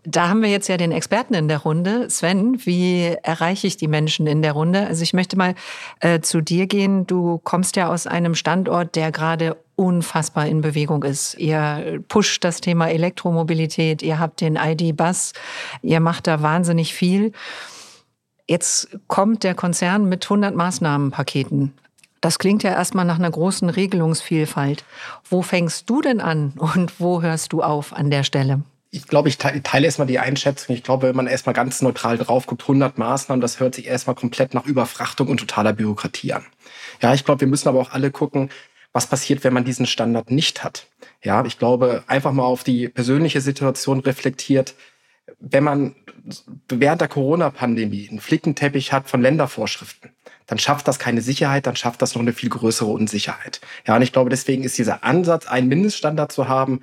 Da 0.06 0.28
haben 0.28 0.42
wir 0.42 0.50
jetzt 0.50 0.68
ja 0.68 0.76
den 0.76 0.92
Experten 0.92 1.32
in 1.32 1.48
der 1.48 1.58
Runde. 1.58 2.10
Sven, 2.10 2.64
wie 2.66 3.16
erreiche 3.22 3.66
ich 3.66 3.78
die 3.78 3.88
Menschen 3.88 4.26
in 4.26 4.42
der 4.42 4.52
Runde? 4.52 4.86
Also 4.86 5.02
ich 5.02 5.14
möchte 5.14 5.36
mal 5.36 5.54
äh, 6.00 6.20
zu 6.20 6.42
dir 6.42 6.66
gehen. 6.66 7.06
Du 7.06 7.38
kommst 7.42 7.76
ja 7.76 7.88
aus 7.88 8.06
einem 8.06 8.34
Standort, 8.34 8.96
der 8.96 9.12
gerade 9.12 9.56
unfassbar 9.76 10.46
in 10.46 10.60
Bewegung 10.60 11.02
ist. 11.04 11.34
Ihr 11.38 12.02
pusht 12.08 12.44
das 12.44 12.60
Thema 12.60 12.90
Elektromobilität, 12.90 14.02
ihr 14.02 14.18
habt 14.18 14.40
den 14.40 14.56
ID-Bus, 14.56 15.32
ihr 15.82 16.00
macht 16.00 16.26
da 16.26 16.42
wahnsinnig 16.42 16.94
viel. 16.94 17.32
Jetzt 18.46 18.98
kommt 19.08 19.42
der 19.42 19.54
Konzern 19.54 20.08
mit 20.08 20.24
100 20.26 20.54
Maßnahmenpaketen. 20.54 21.72
Das 22.20 22.38
klingt 22.38 22.62
ja 22.62 22.70
erstmal 22.70 23.04
nach 23.04 23.18
einer 23.18 23.30
großen 23.30 23.68
Regelungsvielfalt. 23.68 24.84
Wo 25.28 25.42
fängst 25.42 25.88
du 25.88 26.02
denn 26.02 26.20
an 26.20 26.52
und 26.56 27.00
wo 27.00 27.22
hörst 27.22 27.52
du 27.52 27.62
auf 27.62 27.92
an 27.94 28.10
der 28.10 28.22
Stelle? 28.22 28.62
Ich 28.94 29.08
glaube, 29.08 29.28
ich 29.28 29.38
teile 29.38 29.86
erstmal 29.86 30.06
die 30.06 30.20
Einschätzung. 30.20 30.76
Ich 30.76 30.84
glaube, 30.84 31.08
wenn 31.08 31.16
man 31.16 31.26
erstmal 31.26 31.54
ganz 31.54 31.82
neutral 31.82 32.16
drauf 32.16 32.46
guckt, 32.46 32.62
100 32.62 32.96
Maßnahmen, 32.96 33.40
das 33.40 33.58
hört 33.58 33.74
sich 33.74 33.88
erstmal 33.88 34.14
komplett 34.14 34.54
nach 34.54 34.66
Überfrachtung 34.66 35.26
und 35.26 35.38
totaler 35.38 35.72
Bürokratie 35.72 36.32
an. 36.32 36.46
Ja, 37.02 37.12
ich 37.12 37.24
glaube, 37.24 37.40
wir 37.40 37.48
müssen 37.48 37.68
aber 37.68 37.80
auch 37.80 37.90
alle 37.90 38.12
gucken, 38.12 38.50
was 38.92 39.08
passiert, 39.08 39.42
wenn 39.42 39.52
man 39.52 39.64
diesen 39.64 39.86
Standard 39.86 40.30
nicht 40.30 40.62
hat. 40.62 40.86
Ja, 41.22 41.44
ich 41.44 41.58
glaube, 41.58 42.04
einfach 42.06 42.32
mal 42.32 42.44
auf 42.44 42.62
die 42.62 42.88
persönliche 42.88 43.40
Situation 43.40 43.98
reflektiert, 43.98 44.74
wenn 45.40 45.64
man 45.64 45.96
während 46.68 47.00
der 47.00 47.08
Corona-Pandemie 47.08 48.08
einen 48.08 48.20
Flickenteppich 48.20 48.92
hat 48.92 49.10
von 49.10 49.20
Ländervorschriften, 49.20 50.12
dann 50.46 50.58
schafft 50.60 50.86
das 50.86 51.00
keine 51.00 51.20
Sicherheit, 51.20 51.66
dann 51.66 51.74
schafft 51.76 52.00
das 52.00 52.14
noch 52.14 52.22
eine 52.22 52.32
viel 52.32 52.48
größere 52.48 52.90
Unsicherheit. 52.90 53.60
Ja, 53.86 53.96
und 53.96 54.02
ich 54.02 54.12
glaube, 54.12 54.30
deswegen 54.30 54.62
ist 54.62 54.78
dieser 54.78 55.02
Ansatz, 55.02 55.46
einen 55.46 55.68
Mindeststandard 55.68 56.30
zu 56.30 56.46
haben, 56.48 56.80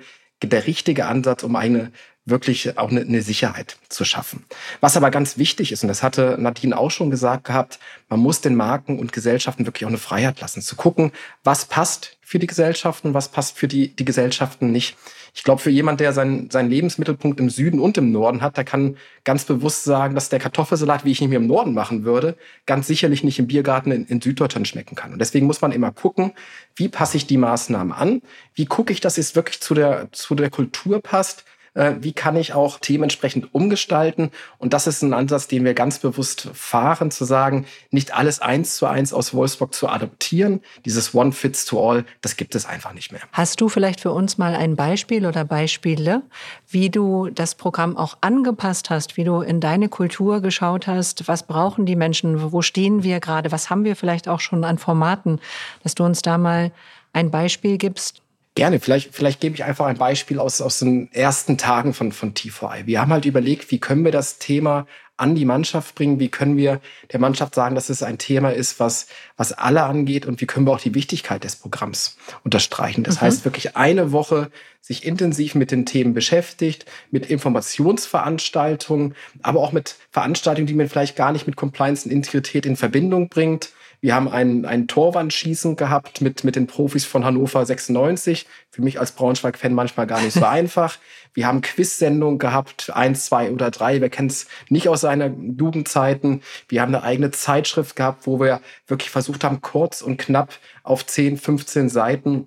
der 0.48 0.66
richtige 0.66 1.06
Ansatz, 1.06 1.42
um 1.42 1.56
eine 1.56 1.92
wirklich 2.24 2.78
auch 2.78 2.90
eine, 2.90 3.00
eine, 3.00 3.20
Sicherheit 3.22 3.76
zu 3.88 4.04
schaffen. 4.04 4.44
Was 4.80 4.96
aber 4.96 5.10
ganz 5.10 5.38
wichtig 5.38 5.72
ist, 5.72 5.82
und 5.82 5.88
das 5.88 6.02
hatte 6.02 6.36
Nadine 6.38 6.78
auch 6.78 6.90
schon 6.90 7.10
gesagt 7.10 7.44
gehabt, 7.44 7.80
man 8.08 8.20
muss 8.20 8.40
den 8.40 8.54
Marken 8.54 8.98
und 8.98 9.12
Gesellschaften 9.12 9.66
wirklich 9.66 9.84
auch 9.84 9.90
eine 9.90 9.98
Freiheit 9.98 10.40
lassen, 10.40 10.62
zu 10.62 10.76
gucken, 10.76 11.10
was 11.42 11.64
passt 11.64 12.16
für 12.32 12.38
die 12.38 12.46
Gesellschaften, 12.46 13.12
was 13.12 13.28
passt 13.28 13.58
für 13.58 13.68
die, 13.68 13.88
die 13.94 14.06
Gesellschaften 14.06 14.72
nicht. 14.72 14.96
Ich 15.34 15.44
glaube, 15.44 15.60
für 15.60 15.68
jemand, 15.68 16.00
der 16.00 16.14
seinen, 16.14 16.48
seinen 16.48 16.70
Lebensmittelpunkt 16.70 17.38
im 17.38 17.50
Süden 17.50 17.78
und 17.78 17.98
im 17.98 18.10
Norden 18.10 18.40
hat, 18.40 18.56
der 18.56 18.64
kann 18.64 18.96
ganz 19.24 19.44
bewusst 19.44 19.84
sagen, 19.84 20.14
dass 20.14 20.30
der 20.30 20.38
Kartoffelsalat, 20.38 21.04
wie 21.04 21.10
ich 21.10 21.20
ihn 21.20 21.28
mir 21.28 21.36
im 21.36 21.46
Norden 21.46 21.74
machen 21.74 22.04
würde, 22.04 22.38
ganz 22.64 22.86
sicherlich 22.86 23.22
nicht 23.22 23.38
im 23.38 23.48
Biergarten 23.48 23.92
in, 23.92 24.06
in 24.06 24.22
Süddeutschland 24.22 24.66
schmecken 24.66 24.94
kann. 24.94 25.12
Und 25.12 25.18
deswegen 25.18 25.44
muss 25.44 25.60
man 25.60 25.72
immer 25.72 25.92
gucken, 25.92 26.32
wie 26.74 26.88
passe 26.88 27.18
ich 27.18 27.26
die 27.26 27.36
Maßnahmen 27.36 27.92
an? 27.92 28.22
Wie 28.54 28.64
gucke 28.64 28.94
ich, 28.94 29.02
dass 29.02 29.18
es 29.18 29.36
wirklich 29.36 29.60
zu 29.60 29.74
der, 29.74 30.08
zu 30.12 30.34
der 30.34 30.48
Kultur 30.48 31.02
passt? 31.02 31.44
Äh, 31.74 31.94
wie 32.00 32.12
kann 32.12 32.36
ich 32.36 32.52
auch 32.52 32.78
Themen 32.78 33.04
entsprechend 33.04 33.54
umgestalten. 33.54 34.30
Und 34.58 34.72
das 34.72 34.86
ist 34.86 35.02
ein 35.02 35.14
Ansatz, 35.14 35.48
den 35.48 35.64
wir 35.64 35.74
ganz 35.74 35.98
bewusst 35.98 36.48
fahren, 36.52 37.10
zu 37.10 37.24
sagen, 37.24 37.66
nicht 37.90 38.14
alles 38.14 38.40
eins 38.40 38.76
zu 38.76 38.86
eins 38.86 39.12
aus 39.12 39.34
Wolfsburg 39.34 39.74
zu 39.74 39.88
adoptieren. 39.88 40.60
Dieses 40.84 41.14
One 41.14 41.32
Fits 41.32 41.64
to 41.64 41.90
All, 41.90 42.04
das 42.20 42.36
gibt 42.36 42.54
es 42.54 42.66
einfach 42.66 42.92
nicht 42.92 43.12
mehr. 43.12 43.22
Hast 43.32 43.60
du 43.60 43.68
vielleicht 43.68 44.00
für 44.00 44.12
uns 44.12 44.38
mal 44.38 44.54
ein 44.54 44.76
Beispiel 44.76 45.26
oder 45.26 45.44
Beispiele, 45.44 46.22
wie 46.68 46.90
du 46.90 47.30
das 47.30 47.54
Programm 47.54 47.96
auch 47.96 48.18
angepasst 48.20 48.90
hast, 48.90 49.16
wie 49.16 49.24
du 49.24 49.40
in 49.40 49.60
deine 49.60 49.88
Kultur 49.88 50.40
geschaut 50.40 50.86
hast, 50.86 51.28
was 51.28 51.46
brauchen 51.46 51.86
die 51.86 51.96
Menschen, 51.96 52.52
wo 52.52 52.62
stehen 52.62 53.02
wir 53.02 53.20
gerade, 53.20 53.52
was 53.52 53.70
haben 53.70 53.84
wir 53.84 53.96
vielleicht 53.96 54.28
auch 54.28 54.40
schon 54.40 54.64
an 54.64 54.78
Formaten, 54.78 55.40
dass 55.82 55.94
du 55.94 56.04
uns 56.04 56.22
da 56.22 56.38
mal 56.38 56.72
ein 57.12 57.30
Beispiel 57.30 57.78
gibst, 57.78 58.21
Gerne. 58.54 58.80
Vielleicht, 58.80 59.14
vielleicht 59.14 59.40
gebe 59.40 59.54
ich 59.54 59.64
einfach 59.64 59.86
ein 59.86 59.96
Beispiel 59.96 60.38
aus, 60.38 60.60
aus 60.60 60.80
den 60.80 61.10
ersten 61.12 61.56
Tagen 61.56 61.94
von, 61.94 62.12
von 62.12 62.34
T4I. 62.34 62.86
Wir 62.86 63.00
haben 63.00 63.12
halt 63.12 63.24
überlegt, 63.24 63.70
wie 63.70 63.78
können 63.78 64.04
wir 64.04 64.12
das 64.12 64.38
Thema 64.38 64.86
an 65.22 65.36
die 65.36 65.44
Mannschaft 65.44 65.94
bringen? 65.94 66.18
Wie 66.18 66.28
können 66.28 66.56
wir 66.56 66.80
der 67.12 67.20
Mannschaft 67.20 67.54
sagen, 67.54 67.76
dass 67.76 67.88
es 67.88 68.02
ein 68.02 68.18
Thema 68.18 68.50
ist, 68.50 68.80
was, 68.80 69.06
was 69.36 69.52
alle 69.52 69.84
angeht? 69.84 70.26
Und 70.26 70.40
wie 70.40 70.46
können 70.46 70.66
wir 70.66 70.72
auch 70.72 70.80
die 70.80 70.94
Wichtigkeit 70.94 71.44
des 71.44 71.56
Programms 71.56 72.16
unterstreichen? 72.44 73.04
Das 73.04 73.16
mhm. 73.16 73.20
heißt, 73.22 73.44
wirklich 73.44 73.76
eine 73.76 74.12
Woche 74.12 74.50
sich 74.80 75.06
intensiv 75.06 75.54
mit 75.54 75.70
den 75.70 75.86
Themen 75.86 76.12
beschäftigt, 76.12 76.86
mit 77.12 77.26
Informationsveranstaltungen, 77.26 79.14
aber 79.42 79.60
auch 79.60 79.70
mit 79.70 79.94
Veranstaltungen, 80.10 80.66
die 80.66 80.74
man 80.74 80.88
vielleicht 80.88 81.14
gar 81.14 81.30
nicht 81.30 81.46
mit 81.46 81.54
Compliance 81.54 82.04
und 82.04 82.12
Integrität 82.12 82.66
in 82.66 82.76
Verbindung 82.76 83.28
bringt 83.28 83.70
wir 84.02 84.16
haben 84.16 84.28
ein, 84.28 84.64
ein 84.64 84.88
Torwandschießen 84.88 85.76
gehabt 85.76 86.20
mit, 86.20 86.42
mit 86.42 86.56
den 86.56 86.66
Profis 86.66 87.04
von 87.04 87.24
Hannover 87.24 87.64
96. 87.64 88.48
Für 88.68 88.82
mich 88.82 88.98
als 88.98 89.12
Braunschweig-Fan 89.12 89.72
manchmal 89.72 90.08
gar 90.08 90.20
nicht 90.20 90.32
so 90.32 90.44
einfach. 90.44 90.98
Wir 91.34 91.46
haben 91.46 91.60
Quiz-Sendungen 91.60 92.40
gehabt, 92.40 92.90
eins, 92.92 93.26
zwei 93.26 93.52
oder 93.52 93.70
drei. 93.70 94.00
Wer 94.00 94.10
kennt 94.10 94.32
es 94.32 94.48
nicht 94.68 94.88
aus 94.88 95.04
seiner 95.12 95.34
Jugendzeiten? 95.58 96.42
Wir 96.68 96.82
haben 96.82 96.94
eine 96.94 97.04
eigene 97.04 97.30
Zeitschrift 97.30 97.96
gehabt, 97.96 98.26
wo 98.26 98.40
wir 98.40 98.60
wirklich 98.86 99.10
versucht 99.10 99.44
haben, 99.44 99.60
kurz 99.60 100.02
und 100.02 100.16
knapp 100.16 100.54
auf 100.82 101.06
10, 101.06 101.36
15 101.38 101.88
Seiten 101.88 102.46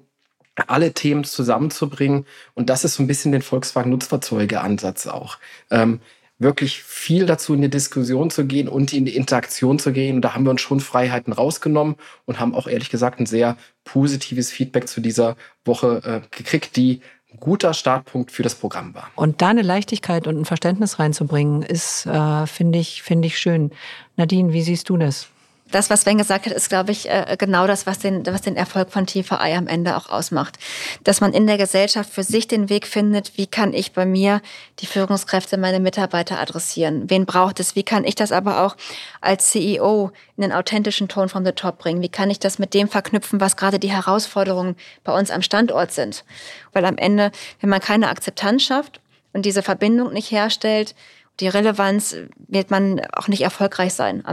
alle 0.67 0.93
Themen 0.93 1.23
zusammenzubringen. 1.23 2.25
Und 2.53 2.69
das 2.69 2.85
ist 2.85 2.95
so 2.95 3.03
ein 3.03 3.07
bisschen 3.07 3.31
den 3.31 3.41
Volkswagen-Nutzfahrzeuge-Ansatz 3.41 5.07
auch. 5.07 5.37
Ähm, 5.69 5.99
wirklich 6.37 6.83
viel 6.83 7.25
dazu 7.25 7.53
in 7.53 7.61
die 7.61 7.69
Diskussion 7.69 8.29
zu 8.29 8.45
gehen 8.45 8.67
und 8.67 8.91
in 8.93 9.05
die 9.05 9.15
Interaktion 9.15 9.79
zu 9.79 9.93
gehen. 9.93 10.17
Und 10.17 10.21
da 10.21 10.33
haben 10.33 10.45
wir 10.45 10.51
uns 10.51 10.61
schon 10.61 10.79
Freiheiten 10.79 11.33
rausgenommen 11.33 11.95
und 12.25 12.39
haben 12.39 12.55
auch 12.55 12.67
ehrlich 12.67 12.89
gesagt 12.89 13.19
ein 13.19 13.25
sehr 13.25 13.57
positives 13.83 14.51
Feedback 14.51 14.87
zu 14.87 15.01
dieser 15.01 15.35
Woche 15.63 16.01
äh, 16.03 16.35
gekriegt, 16.35 16.75
die 16.75 17.01
guter 17.39 17.73
Startpunkt 17.73 18.31
für 18.31 18.43
das 18.43 18.55
Programm 18.55 18.93
war. 18.93 19.09
Und 19.15 19.41
da 19.41 19.49
eine 19.49 19.61
Leichtigkeit 19.61 20.27
und 20.27 20.39
ein 20.39 20.45
Verständnis 20.45 20.99
reinzubringen, 20.99 21.61
ist, 21.61 22.05
äh, 22.05 22.47
finde 22.47 22.79
ich, 22.79 23.03
finde 23.03 23.27
ich 23.27 23.37
schön. 23.37 23.71
Nadine, 24.17 24.53
wie 24.53 24.61
siehst 24.61 24.89
du 24.89 24.97
das? 24.97 25.27
Das, 25.71 25.89
was 25.89 26.01
Sven 26.01 26.17
gesagt 26.17 26.45
hat, 26.45 26.53
ist, 26.53 26.69
glaube 26.69 26.91
ich, 26.91 27.09
äh, 27.09 27.35
genau 27.39 27.65
das, 27.65 27.87
was 27.87 27.97
den, 27.97 28.25
was 28.27 28.41
den 28.41 28.55
Erfolg 28.55 28.91
von 28.91 29.07
TVI 29.07 29.55
am 29.55 29.67
Ende 29.67 29.97
auch 29.97 30.09
ausmacht. 30.09 30.57
Dass 31.03 31.21
man 31.21 31.33
in 31.33 31.47
der 31.47 31.57
Gesellschaft 31.57 32.09
für 32.09 32.23
sich 32.23 32.47
den 32.47 32.69
Weg 32.69 32.85
findet, 32.85 33.37
wie 33.37 33.47
kann 33.47 33.73
ich 33.73 33.91
bei 33.91 34.05
mir 34.05 34.41
die 34.79 34.85
Führungskräfte, 34.85 35.57
meine 35.57 35.79
Mitarbeiter 35.79 36.39
adressieren? 36.39 37.09
Wen 37.09 37.25
braucht 37.25 37.59
es? 37.59 37.75
Wie 37.75 37.83
kann 37.83 38.03
ich 38.03 38.15
das 38.15 38.31
aber 38.31 38.63
auch 38.63 38.77
als 39.21 39.49
CEO 39.49 40.11
in 40.37 40.43
den 40.43 40.51
authentischen 40.51 41.07
Ton 41.07 41.29
from 41.29 41.43
the 41.43 41.51
top 41.51 41.79
bringen? 41.79 42.01
Wie 42.01 42.09
kann 42.09 42.29
ich 42.29 42.39
das 42.39 42.59
mit 42.59 42.73
dem 42.75 42.87
verknüpfen, 42.87 43.41
was 43.41 43.57
gerade 43.57 43.79
die 43.79 43.91
Herausforderungen 43.91 44.75
bei 45.03 45.17
uns 45.17 45.31
am 45.31 45.41
Standort 45.41 45.91
sind? 45.91 46.25
Weil 46.73 46.85
am 46.85 46.97
Ende, 46.97 47.31
wenn 47.59 47.71
man 47.71 47.81
keine 47.81 48.09
Akzeptanz 48.09 48.63
schafft 48.63 49.01
und 49.33 49.45
diese 49.45 49.63
Verbindung 49.63 50.13
nicht 50.13 50.29
herstellt, 50.29 50.93
die 51.39 51.47
Relevanz 51.47 52.15
wird 52.47 52.71
man 52.71 53.01
auch 53.13 53.27
nicht 53.27 53.41
erfolgreich 53.41 53.93
sein, 53.93 54.23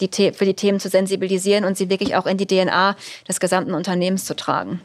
die, 0.00 0.32
für 0.32 0.44
die 0.44 0.54
Themen 0.54 0.80
zu 0.80 0.88
sensibilisieren 0.88 1.64
und 1.64 1.76
sie 1.76 1.88
wirklich 1.88 2.16
auch 2.16 2.26
in 2.26 2.36
die 2.36 2.46
DNA 2.46 2.96
des 3.28 3.40
gesamten 3.40 3.74
Unternehmens 3.74 4.24
zu 4.24 4.36
tragen. 4.36 4.80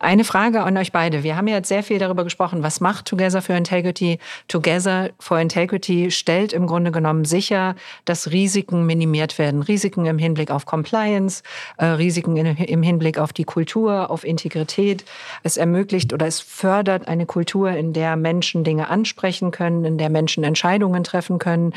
Eine 0.00 0.22
Frage 0.22 0.62
an 0.62 0.76
euch 0.76 0.92
beide. 0.92 1.24
Wir 1.24 1.36
haben 1.36 1.48
ja 1.48 1.56
jetzt 1.56 1.66
sehr 1.66 1.82
viel 1.82 1.98
darüber 1.98 2.22
gesprochen, 2.22 2.62
was 2.62 2.80
macht 2.80 3.06
Together 3.06 3.42
for 3.42 3.56
Integrity? 3.56 4.20
Together 4.46 5.10
for 5.18 5.40
Integrity 5.40 6.12
stellt 6.12 6.52
im 6.52 6.68
Grunde 6.68 6.92
genommen 6.92 7.24
sicher, 7.24 7.74
dass 8.04 8.30
Risiken 8.30 8.86
minimiert 8.86 9.38
werden. 9.38 9.60
Risiken 9.60 10.06
im 10.06 10.16
Hinblick 10.18 10.52
auf 10.52 10.66
Compliance, 10.66 11.42
äh, 11.78 11.86
Risiken 11.86 12.36
im 12.36 12.82
Hinblick 12.82 13.18
auf 13.18 13.32
die 13.32 13.42
Kultur, 13.42 14.08
auf 14.08 14.22
Integrität. 14.22 15.04
Es 15.42 15.56
ermöglicht 15.56 16.12
oder 16.12 16.28
es 16.28 16.38
fördert 16.38 17.08
eine 17.08 17.26
Kultur, 17.26 17.70
in 17.70 17.92
der 17.92 18.14
Menschen 18.14 18.62
Dinge 18.62 18.88
ansprechen 18.88 19.50
können, 19.50 19.84
in 19.84 19.98
der 19.98 20.10
Menschen 20.10 20.44
Entscheidungen 20.44 21.02
treffen 21.02 21.40
können. 21.40 21.72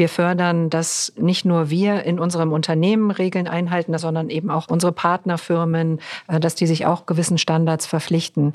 Wir 0.00 0.08
fördern, 0.08 0.70
dass 0.70 1.12
nicht 1.16 1.44
nur 1.44 1.70
wir 1.70 2.02
in 2.02 2.18
unserem 2.18 2.52
Unternehmen 2.52 3.12
Regeln 3.12 3.46
einhalten, 3.46 3.96
sondern 3.96 4.28
eben 4.28 4.50
auch 4.50 4.66
unsere 4.68 4.92
Partnerfirmen, 4.92 6.00
äh, 6.26 6.40
dass 6.40 6.56
die 6.56 6.66
sich 6.66 6.86
auch 6.86 7.06
gewissen 7.06 7.38
Standards 7.38 7.60
Standards 7.60 7.86
verpflichten. 7.86 8.52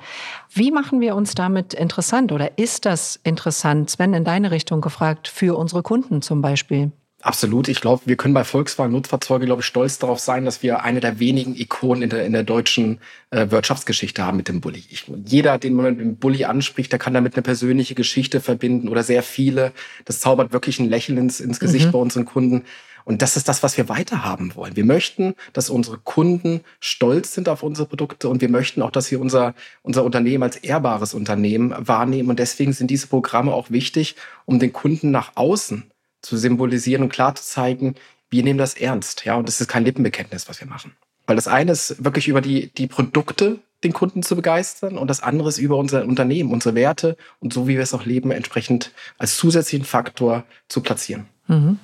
Wie 0.51 0.71
machen 0.71 0.99
wir 0.99 1.15
uns 1.15 1.35
damit 1.35 1.73
interessant 1.73 2.31
oder 2.31 2.57
ist 2.57 2.85
das 2.85 3.19
interessant, 3.23 3.89
Sven, 3.89 4.13
in 4.13 4.23
deine 4.23 4.51
Richtung 4.51 4.81
gefragt, 4.81 5.27
für 5.27 5.55
unsere 5.57 5.83
Kunden 5.83 6.21
zum 6.21 6.41
Beispiel? 6.41 6.91
Absolut. 7.25 7.69
Ich 7.69 7.81
glaube, 7.81 8.03
wir 8.05 8.17
können 8.17 8.35
bei 8.35 8.43
Volkswagen 8.43 8.93
Nutzfahrzeuge, 8.93 9.47
glaube 9.47 9.61
ich, 9.61 9.65
stolz 9.65 9.97
darauf 9.97 10.19
sein, 10.19 10.45
dass 10.45 10.61
wir 10.61 10.83
eine 10.83 10.99
der 10.99 11.19
wenigen 11.19 11.55
Ikonen 11.55 12.03
in 12.03 12.09
der, 12.11 12.23
in 12.23 12.33
der 12.33 12.43
deutschen 12.43 12.99
äh, 13.31 13.49
Wirtschaftsgeschichte 13.49 14.23
haben 14.23 14.37
mit 14.37 14.47
dem 14.47 14.61
Bulli. 14.61 14.83
Ich, 14.91 15.11
jeder, 15.25 15.57
den 15.57 15.73
man 15.73 15.85
mit 15.85 15.99
dem 15.99 16.17
Bulli 16.17 16.45
anspricht, 16.45 16.91
der 16.91 16.99
kann 16.99 17.15
damit 17.15 17.33
eine 17.33 17.41
persönliche 17.41 17.95
Geschichte 17.95 18.41
verbinden 18.41 18.89
oder 18.89 19.01
sehr 19.01 19.23
viele. 19.23 19.71
Das 20.05 20.19
zaubert 20.19 20.53
wirklich 20.53 20.79
ein 20.79 20.87
Lächeln 20.87 21.17
ins, 21.17 21.39
ins 21.39 21.59
Gesicht 21.59 21.87
mhm. 21.87 21.91
bei 21.93 21.97
unseren 21.97 22.25
Kunden. 22.25 22.61
Und 23.05 23.23
das 23.23 23.37
ist 23.37 23.47
das, 23.47 23.63
was 23.63 23.75
wir 23.75 23.89
weiterhaben 23.89 24.53
wollen. 24.53 24.75
Wir 24.75 24.85
möchten, 24.85 25.33
dass 25.51 25.71
unsere 25.71 25.97
Kunden 25.97 26.61
stolz 26.79 27.33
sind 27.33 27.49
auf 27.49 27.63
unsere 27.63 27.87
Produkte 27.87 28.29
und 28.29 28.41
wir 28.41 28.49
möchten 28.49 28.83
auch, 28.83 28.91
dass 28.91 29.09
wir 29.09 29.19
unser, 29.19 29.55
unser 29.81 30.03
Unternehmen 30.03 30.43
als 30.43 30.57
ehrbares 30.57 31.15
Unternehmen 31.15 31.73
wahrnehmen. 31.75 32.29
Und 32.29 32.37
deswegen 32.37 32.73
sind 32.73 32.91
diese 32.91 33.07
Programme 33.07 33.51
auch 33.51 33.71
wichtig, 33.71 34.15
um 34.45 34.59
den 34.59 34.73
Kunden 34.73 35.09
nach 35.09 35.31
außen 35.33 35.89
zu 36.25 36.37
symbolisieren 36.37 37.03
und 37.03 37.09
klar 37.09 37.35
zu 37.35 37.43
zeigen, 37.43 37.95
wir 38.29 38.43
nehmen 38.43 38.59
das 38.59 38.73
ernst. 38.73 39.25
Ja, 39.25 39.35
und 39.35 39.47
es 39.47 39.61
ist 39.61 39.67
kein 39.67 39.85
Lippenbekenntnis, 39.85 40.49
was 40.49 40.59
wir 40.59 40.67
machen. 40.67 40.93
Weil 41.27 41.35
das 41.35 41.47
eine 41.47 41.71
ist 41.71 42.03
wirklich 42.03 42.27
über 42.27 42.41
die, 42.41 42.67
die 42.73 42.87
Produkte 42.87 43.59
den 43.83 43.93
Kunden 43.93 44.23
zu 44.23 44.35
begeistern 44.35 44.97
und 44.97 45.09
das 45.09 45.21
andere 45.21 45.49
ist 45.49 45.57
über 45.57 45.77
unser 45.77 46.05
Unternehmen, 46.05 46.51
unsere 46.51 46.75
Werte 46.75 47.17
und 47.39 47.53
so 47.53 47.67
wie 47.67 47.75
wir 47.75 47.83
es 47.83 47.93
auch 47.93 48.05
leben, 48.05 48.31
entsprechend 48.31 48.91
als 49.17 49.37
zusätzlichen 49.37 49.85
Faktor 49.85 50.43
zu 50.67 50.81
platzieren. 50.81 51.25
Mhm. 51.47 51.79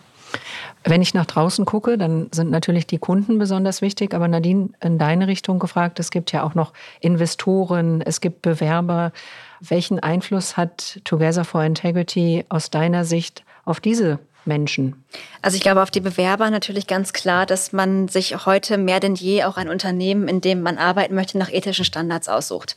Wenn 0.84 1.02
ich 1.02 1.14
nach 1.14 1.26
draußen 1.26 1.66
gucke, 1.66 1.98
dann 1.98 2.30
sind 2.32 2.50
natürlich 2.50 2.88
die 2.88 2.98
Kunden 2.98 3.38
besonders 3.38 3.82
wichtig. 3.82 4.14
Aber 4.14 4.28
Nadine, 4.28 4.70
in 4.82 4.98
deine 4.98 5.28
Richtung 5.28 5.60
gefragt, 5.60 6.00
es 6.00 6.10
gibt 6.10 6.32
ja 6.32 6.44
auch 6.44 6.56
noch 6.56 6.74
Investoren, 7.02 8.02
es 8.02 8.22
gibt 8.22 8.42
Bewerber. 8.42 9.12
Welchen 9.60 10.00
Einfluss 10.00 10.58
hat 10.58 11.00
Together 11.04 11.44
for 11.44 11.64
Integrity 11.64 12.46
aus 12.50 12.72
deiner 12.72 13.06
Sicht 13.06 13.44
auf 13.64 13.80
diese 13.80 14.20
Menschen? 14.46 15.04
Also 15.42 15.56
ich 15.56 15.64
glaube 15.64 15.82
auf 15.82 15.92
die 15.92 16.00
Bewerber 16.00 16.50
natürlich 16.50 16.88
ganz 16.88 17.14
klar, 17.14 17.46
dass 17.46 17.74
man 17.74 18.08
sich 18.08 18.46
heute 18.46 18.78
mehr 18.78 19.00
denn 19.00 19.16
je 19.16 19.44
auch 19.44 19.58
ein 19.58 19.70
Unternehmen, 19.70 20.28
in 20.28 20.42
dem 20.42 20.62
man 20.62 20.78
arbeiten 20.78 21.16
möchte, 21.16 21.38
nach 21.38 21.52
ethischen 21.52 21.86
Standards 21.86 22.30
aussucht. 22.30 22.76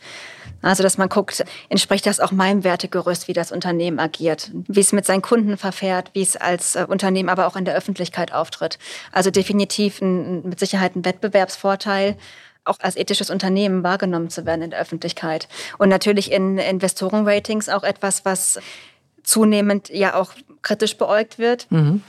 Also 0.63 0.83
dass 0.83 0.99
man 0.99 1.09
guckt, 1.09 1.45
entspricht 1.69 2.07
das 2.07 2.21
auch 2.21 2.33
meinem 2.33 2.65
Wertegerüst, 2.65 3.29
wie 3.29 3.33
das 3.33 3.53
Unternehmen 3.53 3.99
agiert, 3.99 4.51
wie 4.53 4.81
es 4.81 4.93
mit 4.93 5.05
seinen 5.05 5.23
Kunden 5.23 5.57
verfährt, 5.57 6.11
wie 6.15 6.23
es 6.23 6.37
als 6.37 6.77
äh, 6.77 6.87
Unternehmen 6.89 7.29
aber 7.29 7.47
auch 7.47 7.57
in 7.57 7.65
der 7.65 7.75
Öffentlichkeit 7.75 8.33
auftritt. 8.33 8.79
Also 9.13 9.31
definitiv 9.31 10.01
ein, 10.01 10.43
mit 10.49 10.59
Sicherheit 10.59 10.97
ein 10.97 11.05
Wettbewerbsvorteil 11.05 12.17
auch 12.65 12.79
als 12.81 12.97
ethisches 12.97 13.31
Unternehmen 13.31 13.83
wahrgenommen 13.83 14.31
zu 14.31 14.47
werden 14.47 14.63
in 14.63 14.71
der 14.71 14.81
Öffentlichkeit. 14.81 15.49
Und 15.79 15.91
natürlich 15.91 16.33
in 16.33 16.59
Investorenratings 16.59 17.69
auch 17.69 17.83
etwas, 17.83 18.25
was 18.25 18.59
zunehmend 19.25 19.89
ja 19.89 20.15
auch 20.15 20.33
kritisch 20.63 20.97
beäugt 20.97 21.39
wird. 21.39 21.67
Mhm. 21.71 22.03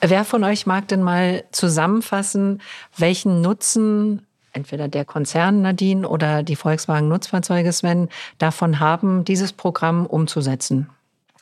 Wer 0.00 0.24
von 0.24 0.44
euch 0.44 0.66
mag 0.66 0.88
denn 0.88 1.02
mal 1.02 1.44
zusammenfassen, 1.52 2.60
welchen 2.96 3.40
Nutzen 3.40 4.26
entweder 4.52 4.88
der 4.88 5.04
Konzern 5.04 5.62
Nadine 5.62 6.08
oder 6.08 6.42
die 6.42 6.56
Volkswagen 6.56 7.08
Nutzfahrzeuge 7.08 7.72
Sven 7.72 8.08
davon 8.38 8.80
haben, 8.80 9.24
dieses 9.24 9.52
Programm 9.52 10.06
umzusetzen? 10.06 10.88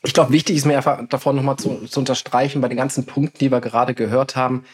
Ich 0.05 0.15
glaube, 0.15 0.33
wichtig 0.33 0.57
ist 0.57 0.67
mir 0.67 0.77
einfach 0.77 1.07
davon 1.09 1.37
nochmal 1.37 1.57
zu, 1.57 1.87
zu 1.87 2.01
unterstreichen, 2.01 2.61
bei 2.61 2.69
den 2.69 2.79
ganzen 2.79 3.07
Punkten, 3.07 3.39
die 3.39 3.53
wir 3.53 3.61
gerade 3.61 3.95
gehört 3.95 4.35
haben, 4.35 4.65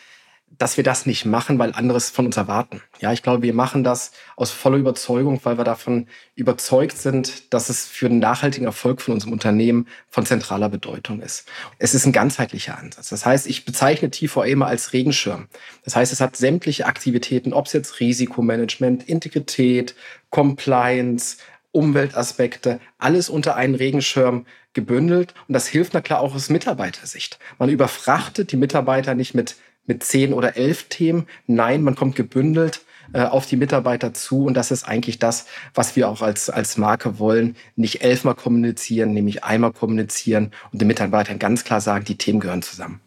dass 0.58 0.76
wir 0.76 0.84
das 0.84 1.06
nicht 1.06 1.24
machen, 1.24 1.58
weil 1.58 1.72
anderes 1.72 2.10
von 2.10 2.26
uns 2.26 2.36
erwarten. 2.36 2.82
Ja, 3.00 3.12
ich 3.12 3.22
glaube, 3.22 3.42
wir 3.42 3.54
machen 3.54 3.84
das 3.84 4.12
aus 4.34 4.50
voller 4.50 4.78
Überzeugung, 4.78 5.40
weil 5.44 5.56
wir 5.56 5.64
davon 5.64 6.08
überzeugt 6.34 6.98
sind, 6.98 7.52
dass 7.54 7.68
es 7.68 7.86
für 7.86 8.08
den 8.08 8.18
nachhaltigen 8.18 8.66
Erfolg 8.66 9.00
von 9.00 9.14
unserem 9.14 9.32
Unternehmen 9.32 9.86
von 10.08 10.26
zentraler 10.26 10.68
Bedeutung 10.68 11.20
ist. 11.20 11.46
Es 11.78 11.94
ist 11.94 12.06
ein 12.06 12.12
ganzheitlicher 12.12 12.76
Ansatz. 12.76 13.08
Das 13.10 13.24
heißt, 13.24 13.46
ich 13.46 13.64
bezeichne 13.64 14.10
TVA 14.10 14.44
immer 14.44 14.66
als 14.66 14.92
Regenschirm. 14.92 15.48
Das 15.84 15.94
heißt, 15.94 16.12
es 16.12 16.20
hat 16.20 16.36
sämtliche 16.36 16.86
Aktivitäten, 16.86 17.52
ob 17.52 17.66
es 17.66 17.72
jetzt 17.72 18.00
Risikomanagement, 18.00 19.08
Integrität, 19.08 19.94
Compliance, 20.30 21.36
Umweltaspekte, 21.70 22.80
alles 22.98 23.28
unter 23.28 23.54
einen 23.54 23.76
Regenschirm 23.76 24.46
gebündelt. 24.72 25.34
Und 25.46 25.52
das 25.54 25.68
hilft 25.68 25.94
na 25.94 26.00
klar 26.00 26.20
auch 26.20 26.34
aus 26.34 26.50
Mitarbeitersicht. 26.50 27.38
Man 27.58 27.68
überfrachtet 27.68 28.52
die 28.52 28.56
Mitarbeiter 28.56 29.14
nicht 29.14 29.34
mit 29.34 29.56
mit 29.88 30.04
zehn 30.04 30.32
oder 30.32 30.56
elf 30.56 30.84
Themen. 30.84 31.26
Nein, 31.48 31.82
man 31.82 31.96
kommt 31.96 32.14
gebündelt 32.14 32.82
äh, 33.12 33.22
auf 33.22 33.46
die 33.46 33.56
Mitarbeiter 33.56 34.14
zu 34.14 34.44
und 34.44 34.54
das 34.54 34.70
ist 34.70 34.84
eigentlich 34.84 35.18
das, 35.18 35.46
was 35.74 35.96
wir 35.96 36.08
auch 36.08 36.22
als, 36.22 36.50
als 36.50 36.76
Marke 36.76 37.18
wollen. 37.18 37.56
Nicht 37.74 38.02
elfmal 38.02 38.34
kommunizieren, 38.34 39.12
nämlich 39.12 39.42
einmal 39.42 39.72
kommunizieren 39.72 40.52
und 40.72 40.80
den 40.80 40.86
Mitarbeitern 40.86 41.40
ganz 41.40 41.64
klar 41.64 41.80
sagen, 41.80 42.04
die 42.04 42.18
Themen 42.18 42.38
gehören 42.38 42.62
zusammen. 42.62 43.00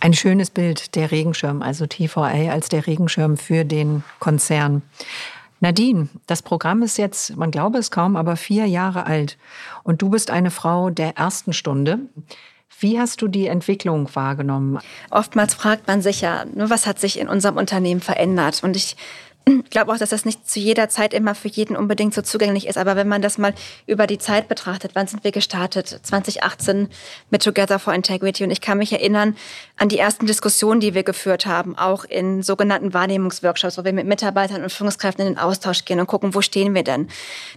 Ein 0.00 0.14
schönes 0.14 0.50
Bild, 0.50 0.96
der 0.96 1.10
Regenschirm, 1.12 1.62
also 1.62 1.86
TVA 1.86 2.50
als 2.50 2.68
der 2.68 2.86
Regenschirm 2.86 3.36
für 3.36 3.64
den 3.64 4.04
Konzern. 4.18 4.82
Nadine, 5.60 6.08
das 6.26 6.42
Programm 6.42 6.82
ist 6.82 6.98
jetzt, 6.98 7.36
man 7.36 7.52
glaube 7.52 7.78
es 7.78 7.92
kaum, 7.92 8.16
aber 8.16 8.34
vier 8.34 8.66
Jahre 8.66 9.06
alt. 9.06 9.38
Und 9.84 10.02
du 10.02 10.10
bist 10.10 10.30
eine 10.30 10.50
Frau 10.50 10.90
der 10.90 11.16
ersten 11.16 11.52
Stunde. 11.52 12.00
Wie 12.80 12.98
hast 12.98 13.22
du 13.22 13.28
die 13.28 13.46
Entwicklung 13.46 14.08
wahrgenommen? 14.14 14.78
Oftmals 15.10 15.54
fragt 15.54 15.86
man 15.86 16.02
sich 16.02 16.20
ja, 16.20 16.44
was 16.54 16.86
hat 16.86 16.98
sich 16.98 17.18
in 17.18 17.28
unserem 17.28 17.56
Unternehmen 17.56 18.00
verändert? 18.00 18.62
Und 18.62 18.76
ich 18.76 18.96
ich 19.44 19.70
glaube 19.70 19.92
auch, 19.92 19.98
dass 19.98 20.10
das 20.10 20.24
nicht 20.24 20.48
zu 20.48 20.60
jeder 20.60 20.88
Zeit 20.88 21.12
immer 21.14 21.34
für 21.34 21.48
jeden 21.48 21.76
unbedingt 21.76 22.14
so 22.14 22.22
zugänglich 22.22 22.66
ist. 22.66 22.78
Aber 22.78 22.96
wenn 22.96 23.08
man 23.08 23.22
das 23.22 23.38
mal 23.38 23.54
über 23.86 24.06
die 24.06 24.18
Zeit 24.18 24.48
betrachtet, 24.48 24.92
wann 24.94 25.06
sind 25.06 25.24
wir 25.24 25.32
gestartet? 25.32 25.88
2018 25.88 26.88
mit 27.30 27.42
Together 27.42 27.78
for 27.78 27.92
Integrity. 27.92 28.44
Und 28.44 28.50
ich 28.50 28.60
kann 28.60 28.78
mich 28.78 28.92
erinnern 28.92 29.36
an 29.76 29.88
die 29.88 29.98
ersten 29.98 30.26
Diskussionen, 30.26 30.80
die 30.80 30.94
wir 30.94 31.02
geführt 31.02 31.46
haben, 31.46 31.76
auch 31.76 32.04
in 32.04 32.42
sogenannten 32.42 32.94
Wahrnehmungsworkshops, 32.94 33.78
wo 33.78 33.84
wir 33.84 33.92
mit 33.92 34.06
Mitarbeitern 34.06 34.62
und 34.62 34.70
Führungskräften 34.70 35.26
in 35.26 35.34
den 35.34 35.38
Austausch 35.38 35.84
gehen 35.84 35.98
und 35.98 36.06
gucken, 36.06 36.34
wo 36.34 36.40
stehen 36.40 36.74
wir 36.74 36.84
denn? 36.84 37.08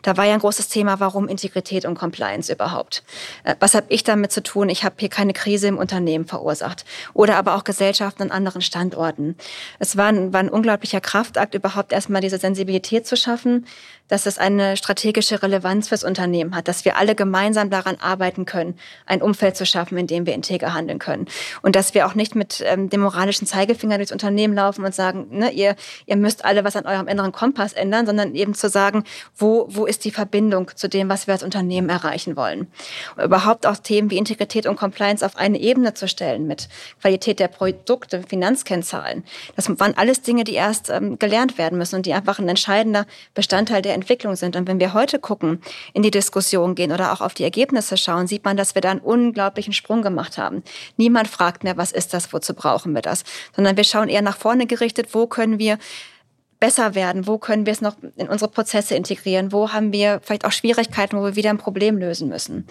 Da 0.01 0.17
war 0.17 0.25
ja 0.25 0.33
ein 0.33 0.39
großes 0.39 0.69
Thema, 0.69 0.99
warum 0.99 1.27
Integrität 1.27 1.85
und 1.85 1.95
Compliance 1.95 2.51
überhaupt? 2.51 3.03
Äh, 3.43 3.55
was 3.59 3.75
habe 3.75 3.85
ich 3.89 4.03
damit 4.03 4.31
zu 4.31 4.41
tun? 4.41 4.69
Ich 4.69 4.83
habe 4.83 4.95
hier 4.97 5.09
keine 5.09 5.33
Krise 5.33 5.67
im 5.67 5.77
Unternehmen 5.77 6.25
verursacht. 6.25 6.85
Oder 7.13 7.37
aber 7.37 7.55
auch 7.55 7.63
Gesellschaften 7.63 8.23
an 8.23 8.31
anderen 8.31 8.61
Standorten. 8.61 9.35
Es 9.79 9.97
war 9.97 10.07
ein, 10.07 10.33
war 10.33 10.39
ein 10.39 10.49
unglaublicher 10.49 11.01
Kraftakt 11.01 11.53
überhaupt 11.53 11.74
überhaupt 11.75 11.91
erstmal 11.91 12.21
diese 12.21 12.37
Sensibilität 12.37 13.05
zu 13.05 13.17
schaffen, 13.17 13.65
dass 14.07 14.25
es 14.25 14.37
eine 14.37 14.77
strategische 14.77 15.41
Relevanz 15.41 15.89
fürs 15.89 16.03
Unternehmen 16.03 16.55
hat, 16.55 16.67
dass 16.67 16.85
wir 16.85 16.97
alle 16.97 17.15
gemeinsam 17.15 17.69
daran 17.69 17.97
arbeiten 17.99 18.45
können, 18.45 18.77
ein 19.05 19.21
Umfeld 19.21 19.57
zu 19.57 19.65
schaffen, 19.65 19.97
in 19.97 20.07
dem 20.07 20.25
wir 20.25 20.33
integer 20.33 20.73
handeln 20.73 20.99
können. 20.99 21.25
Und 21.61 21.75
dass 21.75 21.93
wir 21.93 22.05
auch 22.05 22.15
nicht 22.15 22.35
mit 22.35 22.63
ähm, 22.65 22.89
dem 22.89 23.01
moralischen 23.01 23.47
Zeigefinger 23.47 23.97
durchs 23.97 24.11
Unternehmen 24.11 24.53
laufen 24.53 24.85
und 24.85 24.93
sagen, 24.93 25.27
ne, 25.31 25.51
ihr, 25.51 25.75
ihr 26.05 26.15
müsst 26.17 26.45
alle 26.45 26.63
was 26.63 26.75
an 26.75 26.85
eurem 26.85 27.07
inneren 27.07 27.31
Kompass 27.31 27.73
ändern, 27.73 28.05
sondern 28.05 28.35
eben 28.35 28.53
zu 28.53 28.69
sagen, 28.69 29.03
wo, 29.35 29.67
wo 29.69 29.85
ist 29.85 30.05
die 30.05 30.11
Verbindung 30.11 30.71
zu 30.75 30.87
dem, 30.87 31.09
was 31.09 31.27
wir 31.27 31.33
als 31.33 31.43
Unternehmen 31.43 31.89
erreichen 31.89 32.35
wollen. 32.35 32.67
Und 33.15 33.23
überhaupt 33.23 33.65
auch 33.65 33.77
Themen 33.77 34.11
wie 34.11 34.17
Integrität 34.17 34.67
und 34.67 34.75
Compliance 34.75 35.25
auf 35.25 35.35
eine 35.35 35.59
Ebene 35.59 35.93
zu 35.95 36.07
stellen 36.07 36.45
mit 36.45 36.69
Qualität 37.01 37.39
der 37.39 37.47
Produkte, 37.47 38.23
Finanzkennzahlen. 38.27 39.23
Das 39.55 39.67
waren 39.79 39.97
alles 39.97 40.21
Dinge, 40.21 40.43
die 40.43 40.53
erst 40.53 40.89
ähm, 40.89 41.17
gelernt 41.17 41.57
werden 41.57 41.77
müssen 41.77 41.95
und 41.95 42.05
die 42.05 42.13
einfach 42.13 42.37
ein 42.37 42.47
entscheidender 42.47 43.07
Bestandteil 43.33 43.81
der 43.81 43.94
Entwicklung 43.95 44.35
sind. 44.35 44.55
Und 44.55 44.67
wenn 44.67 44.79
wir 44.79 44.93
heute 44.93 45.17
gucken, 45.17 45.61
in 45.93 46.03
die 46.03 46.11
Diskussion 46.11 46.75
gehen 46.75 46.91
oder 46.91 47.11
auch 47.11 47.21
auf 47.21 47.33
die 47.33 47.43
Ergebnisse 47.43 47.97
schauen, 47.97 48.27
sieht 48.27 48.45
man, 48.45 48.57
dass 48.57 48.75
wir 48.75 48.81
da 48.81 48.91
einen 48.91 48.99
unglaublichen 48.99 49.73
Sprung 49.73 50.01
gemacht 50.01 50.37
haben. 50.37 50.63
Niemand 50.97 51.27
fragt 51.27 51.63
mehr, 51.63 51.77
was 51.77 51.91
ist 51.91 52.13
das, 52.13 52.31
wozu 52.33 52.53
brauchen 52.53 52.93
wir 52.93 53.01
das, 53.01 53.23
sondern 53.55 53.77
wir 53.77 53.83
schauen 53.83 54.09
eher 54.09 54.21
nach 54.21 54.37
vorne 54.37 54.67
gerichtet, 54.67 55.13
wo 55.13 55.25
können 55.25 55.57
wir 55.57 55.79
besser 56.59 56.95
werden? 56.95 57.27
Wo 57.27 57.37
können 57.37 57.65
wir 57.65 57.73
es 57.73 57.81
noch 57.81 57.95
in 58.15 58.27
unsere 58.27 58.49
Prozesse 58.49 58.95
integrieren? 58.95 59.51
Wo 59.51 59.71
haben 59.71 59.91
wir 59.91 60.19
vielleicht 60.23 60.45
auch 60.45 60.51
Schwierigkeiten, 60.51 61.17
wo 61.17 61.23
wir 61.23 61.35
wieder 61.35 61.49
ein 61.49 61.57
Problem 61.57 61.97
lösen 61.97 62.29
müssen? 62.29 62.65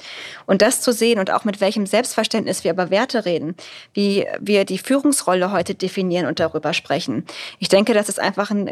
Und 0.46 0.62
das 0.62 0.80
zu 0.80 0.92
sehen 0.92 1.18
und 1.20 1.30
auch 1.30 1.44
mit 1.44 1.60
welchem 1.60 1.86
Selbstverständnis 1.86 2.64
wir 2.64 2.72
über 2.72 2.90
Werte 2.90 3.24
reden, 3.24 3.54
wie 3.92 4.26
wir 4.40 4.64
die 4.64 4.78
Führungsrolle 4.78 5.52
heute 5.52 5.74
definieren 5.74 6.26
und 6.26 6.40
darüber 6.40 6.72
sprechen. 6.72 7.24
Ich 7.58 7.68
denke, 7.68 7.94
das 7.94 8.08
ist 8.08 8.18
einfach 8.18 8.50
ein 8.50 8.68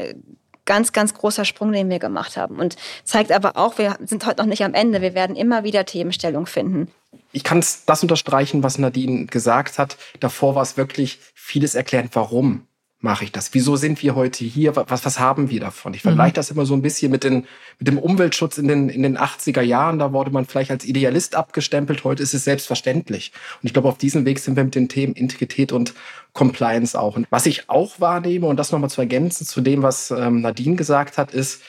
ganz, 0.64 0.92
ganz 0.92 1.14
großer 1.14 1.44
Sprung, 1.44 1.72
den 1.72 1.90
wir 1.90 1.98
gemacht 1.98 2.36
haben. 2.36 2.56
Und 2.56 2.76
zeigt 3.04 3.32
aber 3.32 3.56
auch, 3.56 3.78
wir 3.78 3.96
sind 4.04 4.26
heute 4.26 4.40
noch 4.40 4.48
nicht 4.48 4.64
am 4.64 4.74
Ende. 4.74 5.00
Wir 5.00 5.14
werden 5.14 5.36
immer 5.36 5.64
wieder 5.64 5.84
Themenstellung 5.84 6.46
finden. 6.46 6.88
Ich 7.32 7.44
kann 7.44 7.64
das 7.86 8.02
unterstreichen, 8.02 8.62
was 8.62 8.78
Nadine 8.78 9.26
gesagt 9.26 9.78
hat. 9.78 9.96
Davor 10.20 10.54
war 10.54 10.62
es 10.62 10.76
wirklich 10.76 11.18
vieles 11.34 11.74
erklären, 11.74 12.08
warum 12.12 12.66
mache 13.02 13.24
ich 13.24 13.32
das? 13.32 13.52
Wieso 13.52 13.76
sind 13.76 14.02
wir 14.02 14.14
heute 14.14 14.44
hier? 14.44 14.76
Was, 14.76 15.04
was 15.04 15.18
haben 15.18 15.50
wir 15.50 15.60
davon? 15.60 15.92
Ich 15.92 16.02
vergleiche 16.02 16.32
mhm. 16.32 16.36
das 16.36 16.50
immer 16.50 16.64
so 16.64 16.74
ein 16.74 16.82
bisschen 16.82 17.10
mit, 17.10 17.24
den, 17.24 17.46
mit 17.78 17.88
dem 17.88 17.98
Umweltschutz 17.98 18.58
in 18.58 18.68
den, 18.68 18.88
in 18.88 19.02
den 19.02 19.18
80er 19.18 19.60
Jahren. 19.60 19.98
Da 19.98 20.12
wurde 20.12 20.30
man 20.30 20.46
vielleicht 20.46 20.70
als 20.70 20.84
Idealist 20.84 21.34
abgestempelt. 21.34 22.04
Heute 22.04 22.22
ist 22.22 22.32
es 22.32 22.44
selbstverständlich. 22.44 23.32
Und 23.60 23.66
ich 23.66 23.72
glaube, 23.72 23.88
auf 23.88 23.98
diesem 23.98 24.24
Weg 24.24 24.38
sind 24.38 24.56
wir 24.56 24.64
mit 24.64 24.76
den 24.76 24.88
Themen 24.88 25.14
Integrität 25.14 25.72
und 25.72 25.94
Compliance 26.32 26.98
auch. 26.98 27.16
Und 27.16 27.26
was 27.30 27.46
ich 27.46 27.68
auch 27.68 27.98
wahrnehme, 28.00 28.46
und 28.46 28.56
das 28.56 28.70
nochmal 28.70 28.90
zu 28.90 29.00
ergänzen 29.00 29.46
zu 29.46 29.60
dem, 29.60 29.82
was 29.82 30.12
ähm, 30.12 30.40
Nadine 30.40 30.76
gesagt 30.76 31.18
hat, 31.18 31.34
ist, 31.34 31.62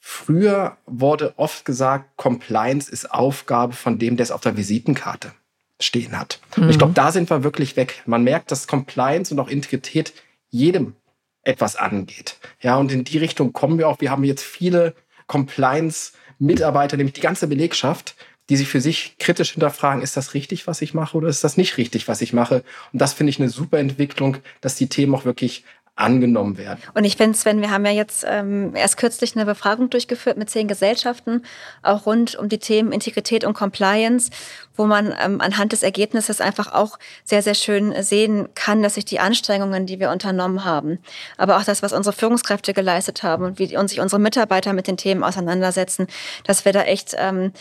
früher 0.00 0.78
wurde 0.86 1.34
oft 1.36 1.66
gesagt, 1.66 2.16
Compliance 2.16 2.90
ist 2.90 3.10
Aufgabe 3.10 3.74
von 3.74 3.98
dem, 3.98 4.16
der 4.16 4.24
es 4.24 4.30
auf 4.30 4.40
der 4.40 4.56
Visitenkarte 4.56 5.32
stehen 5.78 6.18
hat. 6.18 6.40
Mhm. 6.56 6.64
Und 6.64 6.70
ich 6.70 6.78
glaube, 6.78 6.94
da 6.94 7.12
sind 7.12 7.28
wir 7.28 7.44
wirklich 7.44 7.76
weg. 7.76 8.02
Man 8.06 8.24
merkt, 8.24 8.50
dass 8.50 8.66
Compliance 8.66 9.32
und 9.34 9.40
auch 9.40 9.48
Integrität 9.48 10.14
jedem 10.54 10.94
etwas 11.42 11.76
angeht. 11.76 12.38
Ja, 12.60 12.76
und 12.76 12.92
in 12.92 13.04
die 13.04 13.18
Richtung 13.18 13.52
kommen 13.52 13.76
wir 13.76 13.88
auch. 13.88 14.00
Wir 14.00 14.10
haben 14.10 14.24
jetzt 14.24 14.44
viele 14.44 14.94
Compliance-Mitarbeiter, 15.26 16.96
nämlich 16.96 17.14
die 17.14 17.20
ganze 17.20 17.48
Belegschaft, 17.48 18.14
die 18.48 18.56
sich 18.56 18.68
für 18.68 18.80
sich 18.80 19.16
kritisch 19.18 19.52
hinterfragen, 19.52 20.02
ist 20.02 20.16
das 20.16 20.34
richtig, 20.34 20.66
was 20.66 20.80
ich 20.82 20.94
mache 20.94 21.16
oder 21.16 21.28
ist 21.28 21.44
das 21.44 21.56
nicht 21.56 21.76
richtig, 21.76 22.08
was 22.08 22.20
ich 22.20 22.32
mache? 22.32 22.62
Und 22.92 23.02
das 23.02 23.14
finde 23.14 23.30
ich 23.30 23.40
eine 23.40 23.48
super 23.48 23.78
Entwicklung, 23.78 24.36
dass 24.60 24.76
die 24.76 24.88
Themen 24.88 25.14
auch 25.14 25.24
wirklich 25.24 25.64
angenommen 25.96 26.58
werden. 26.58 26.80
Und 26.94 27.04
ich 27.04 27.16
finde, 27.16 27.38
Sven, 27.38 27.60
wir 27.60 27.70
haben 27.70 27.86
ja 27.86 27.92
jetzt 27.92 28.26
ähm, 28.28 28.74
erst 28.74 28.96
kürzlich 28.96 29.36
eine 29.36 29.44
Befragung 29.44 29.90
durchgeführt 29.90 30.36
mit 30.36 30.50
zehn 30.50 30.66
Gesellschaften, 30.66 31.42
auch 31.82 32.04
rund 32.06 32.34
um 32.34 32.48
die 32.48 32.58
Themen 32.58 32.90
Integrität 32.90 33.44
und 33.44 33.54
Compliance, 33.54 34.30
wo 34.76 34.86
man 34.86 35.14
ähm, 35.24 35.40
anhand 35.40 35.72
des 35.72 35.84
Ergebnisses 35.84 36.40
einfach 36.40 36.72
auch 36.72 36.98
sehr, 37.22 37.42
sehr 37.42 37.54
schön 37.54 37.94
sehen 38.02 38.48
kann, 38.56 38.82
dass 38.82 38.94
sich 38.94 39.04
die 39.04 39.20
Anstrengungen, 39.20 39.86
die 39.86 40.00
wir 40.00 40.10
unternommen 40.10 40.64
haben, 40.64 40.98
aber 41.36 41.58
auch 41.58 41.64
das, 41.64 41.82
was 41.82 41.92
unsere 41.92 42.14
Führungskräfte 42.14 42.74
geleistet 42.74 43.22
haben 43.22 43.44
und 43.44 43.60
wie 43.60 43.76
und 43.76 43.88
sich 43.88 44.00
unsere 44.00 44.20
Mitarbeiter 44.20 44.72
mit 44.72 44.88
den 44.88 44.96
Themen 44.96 45.22
auseinandersetzen, 45.22 46.08
dass 46.44 46.64
wir 46.64 46.72
da 46.72 46.82
echt 46.82 47.14
ähm, 47.16 47.52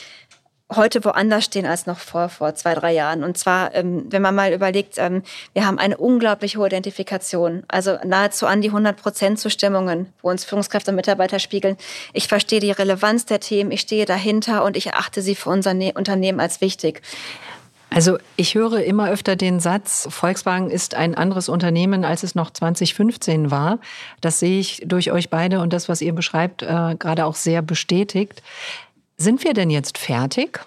heute 0.72 1.04
woanders 1.04 1.46
stehen 1.46 1.66
als 1.66 1.86
noch 1.86 2.00
vor, 2.00 2.30
vor 2.30 2.56
zwei, 2.56 2.74
drei 2.74 2.94
Jahren. 2.94 3.24
Und 3.24 3.38
zwar, 3.38 3.74
ähm, 3.76 4.06
wenn 4.10 4.22
man 4.22 4.36
mal 4.36 4.54
überlegt, 4.54 4.96
ähm, 4.98 5.24
wir 5.54 5.66
haben 5.66 5.78
eine 5.78 5.98
unglaublich 5.98 6.58
hohe 6.58 6.68
Identifikation, 6.68 7.64
also 7.68 7.98
nahezu 8.04 8.48
an 8.48 8.62
die 8.62 8.70
100 8.70 9.00
Prozent 9.00 9.40
Zustimmungen, 9.40 10.12
wo 10.22 10.30
uns 10.30 10.46
Führungskräfte 10.46 10.92
und 10.92 10.96
Mitarbeiter 10.96 11.40
spiegeln. 11.40 11.78
Ich 12.14 12.28
verstehe 12.28 12.60
die 12.60 12.72
Relevanz 12.72 13.26
der 13.26 13.40
Themen, 13.40 13.72
ich 13.72 13.82
stehe 13.82 14.06
dahinter 14.06 14.64
und 14.64 14.78
ich 14.78 14.88
erachte 14.88 15.22
sie 15.22 15.36
für 15.36 15.50
unser 15.50 15.74
ne 15.74 15.94
Unternehmen 15.94 16.40
als 16.40 16.62
wichtig. 16.62 17.02
Also 17.90 18.18
ich 18.38 18.56
höre 18.56 18.84
immer 18.84 19.12
öfter 19.12 19.36
den 19.36 19.60
Satz, 19.60 20.08
Volkswagen 20.10 20.72
ist 20.72 20.96
ein 20.96 21.14
anderes 21.14 21.48
Unternehmen, 21.48 22.06
als 22.06 22.24
es 22.24 22.34
noch 22.34 22.50
2015 22.50 23.52
war. 23.52 23.78
Das 24.20 24.40
sehe 24.40 24.60
ich 24.60 24.82
durch 24.84 25.12
euch 25.12 25.30
beide 25.30 25.60
und 25.60 25.74
das, 25.74 25.90
was 25.90 26.02
ihr 26.02 26.14
beschreibt, 26.14 26.64
äh, 26.64 26.96
gerade 26.98 27.26
auch 27.26 27.36
sehr 27.36 27.62
bestätigt. 27.62 28.42
Sind 29.18 29.44
wir 29.44 29.54
denn 29.54 29.70
jetzt 29.70 29.98
fertig? 29.98 30.60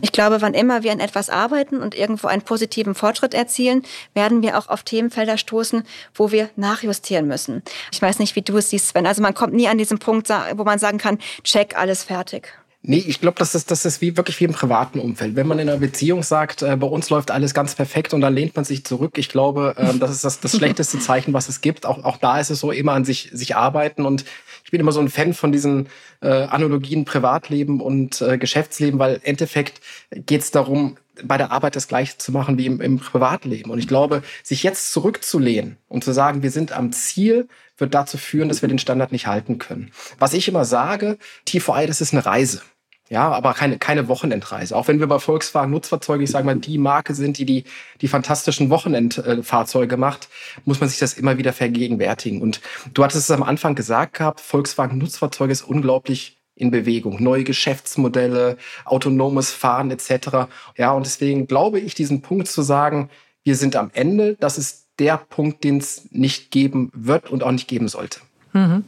Ich 0.00 0.12
glaube, 0.12 0.40
wann 0.40 0.54
immer 0.54 0.82
wir 0.82 0.92
an 0.92 1.00
etwas 1.00 1.28
arbeiten 1.28 1.82
und 1.82 1.94
irgendwo 1.94 2.28
einen 2.28 2.42
positiven 2.42 2.94
Fortschritt 2.94 3.34
erzielen, 3.34 3.82
werden 4.14 4.42
wir 4.42 4.56
auch 4.58 4.68
auf 4.68 4.82
Themenfelder 4.82 5.36
stoßen, 5.36 5.82
wo 6.14 6.30
wir 6.30 6.48
nachjustieren 6.56 7.26
müssen. 7.26 7.62
Ich 7.92 8.00
weiß 8.00 8.18
nicht, 8.18 8.36
wie 8.36 8.42
du 8.42 8.56
es 8.56 8.70
siehst, 8.70 8.88
Sven. 8.88 9.06
Also 9.06 9.22
man 9.22 9.34
kommt 9.34 9.52
nie 9.52 9.68
an 9.68 9.78
diesen 9.78 9.98
Punkt, 9.98 10.28
wo 10.28 10.64
man 10.64 10.78
sagen 10.78 10.98
kann, 10.98 11.18
check, 11.42 11.76
alles 11.76 12.04
fertig. 12.04 12.52
Nee, 12.88 13.02
ich 13.04 13.20
glaube, 13.20 13.36
das 13.36 13.56
ist, 13.56 13.72
das 13.72 13.84
ist 13.84 14.00
wie, 14.00 14.16
wirklich 14.16 14.38
wie 14.38 14.44
im 14.44 14.52
privaten 14.52 15.00
Umfeld. 15.00 15.34
Wenn 15.34 15.48
man 15.48 15.58
in 15.58 15.68
einer 15.68 15.80
Beziehung 15.80 16.22
sagt, 16.22 16.62
äh, 16.62 16.76
bei 16.76 16.86
uns 16.86 17.10
läuft 17.10 17.32
alles 17.32 17.52
ganz 17.52 17.74
perfekt 17.74 18.14
und 18.14 18.20
dann 18.20 18.32
lehnt 18.32 18.54
man 18.54 18.64
sich 18.64 18.84
zurück, 18.84 19.18
ich 19.18 19.28
glaube, 19.28 19.74
äh, 19.76 19.98
das 19.98 20.12
ist 20.12 20.24
das, 20.24 20.38
das 20.38 20.52
schlechteste 20.56 21.00
Zeichen, 21.00 21.34
was 21.34 21.48
es 21.48 21.60
gibt. 21.60 21.84
Auch, 21.84 22.04
auch 22.04 22.16
da 22.16 22.38
ist 22.38 22.50
es 22.50 22.60
so, 22.60 22.70
immer 22.70 22.92
an 22.92 23.04
sich, 23.04 23.30
sich 23.32 23.56
arbeiten. 23.56 24.06
Und 24.06 24.24
ich 24.64 24.70
bin 24.70 24.80
immer 24.80 24.92
so 24.92 25.00
ein 25.00 25.08
Fan 25.08 25.34
von 25.34 25.50
diesen 25.50 25.88
äh, 26.20 26.28
Analogien 26.28 27.04
Privatleben 27.04 27.80
und 27.80 28.22
äh, 28.22 28.38
Geschäftsleben, 28.38 29.00
weil 29.00 29.16
im 29.16 29.22
Endeffekt 29.24 29.80
geht 30.12 30.42
es 30.42 30.52
darum, 30.52 30.96
bei 31.24 31.38
der 31.38 31.50
Arbeit 31.50 31.74
das 31.74 31.88
Gleiche 31.88 32.18
zu 32.18 32.30
machen 32.30 32.56
wie 32.56 32.66
im, 32.66 32.80
im 32.80 33.00
Privatleben. 33.00 33.72
Und 33.72 33.80
ich 33.80 33.88
glaube, 33.88 34.22
sich 34.44 34.62
jetzt 34.62 34.92
zurückzulehnen 34.92 35.76
und 35.88 36.04
zu 36.04 36.12
sagen, 36.12 36.44
wir 36.44 36.52
sind 36.52 36.70
am 36.70 36.92
Ziel, 36.92 37.48
wird 37.78 37.94
dazu 37.94 38.16
führen, 38.16 38.48
dass 38.48 38.62
wir 38.62 38.68
den 38.68 38.78
Standard 38.78 39.10
nicht 39.10 39.26
halten 39.26 39.58
können. 39.58 39.90
Was 40.20 40.34
ich 40.34 40.46
immer 40.46 40.64
sage, 40.64 41.18
TVI, 41.46 41.88
das 41.88 42.00
ist 42.00 42.12
eine 42.12 42.24
Reise. 42.24 42.62
Ja, 43.08 43.30
aber 43.30 43.54
keine, 43.54 43.78
keine 43.78 44.08
Wochenendreise. 44.08 44.74
Auch 44.76 44.88
wenn 44.88 44.98
wir 44.98 45.06
bei 45.06 45.20
Volkswagen 45.20 45.70
Nutzfahrzeuge, 45.70 46.24
ich 46.24 46.30
sage 46.30 46.44
mal, 46.44 46.56
die 46.56 46.76
Marke 46.76 47.14
sind, 47.14 47.38
die 47.38 47.44
die, 47.44 47.64
die 48.00 48.08
fantastischen 48.08 48.68
Wochenendfahrzeuge 48.68 49.96
macht, 49.96 50.28
muss 50.64 50.80
man 50.80 50.88
sich 50.88 50.98
das 50.98 51.14
immer 51.14 51.38
wieder 51.38 51.52
vergegenwärtigen. 51.52 52.42
Und 52.42 52.60
du 52.94 53.04
hattest 53.04 53.18
es 53.18 53.30
am 53.30 53.44
Anfang 53.44 53.76
gesagt 53.76 54.14
gehabt, 54.14 54.40
Volkswagen 54.40 54.98
Nutzfahrzeuge 54.98 55.52
ist 55.52 55.62
unglaublich 55.62 56.38
in 56.56 56.72
Bewegung. 56.72 57.22
Neue 57.22 57.44
Geschäftsmodelle, 57.44 58.56
autonomes 58.84 59.52
Fahren 59.52 59.92
etc. 59.92 60.48
Ja, 60.76 60.92
und 60.92 61.06
deswegen 61.06 61.46
glaube 61.46 61.78
ich, 61.78 61.94
diesen 61.94 62.22
Punkt 62.22 62.48
zu 62.48 62.62
sagen, 62.62 63.10
wir 63.44 63.54
sind 63.54 63.76
am 63.76 63.90
Ende, 63.94 64.34
das 64.40 64.58
ist 64.58 64.88
der 64.98 65.18
Punkt, 65.18 65.62
den 65.62 65.78
es 65.78 66.08
nicht 66.10 66.50
geben 66.50 66.90
wird 66.92 67.30
und 67.30 67.44
auch 67.44 67.52
nicht 67.52 67.68
geben 67.68 67.86
sollte. 67.86 68.20
Mhm. 68.56 68.84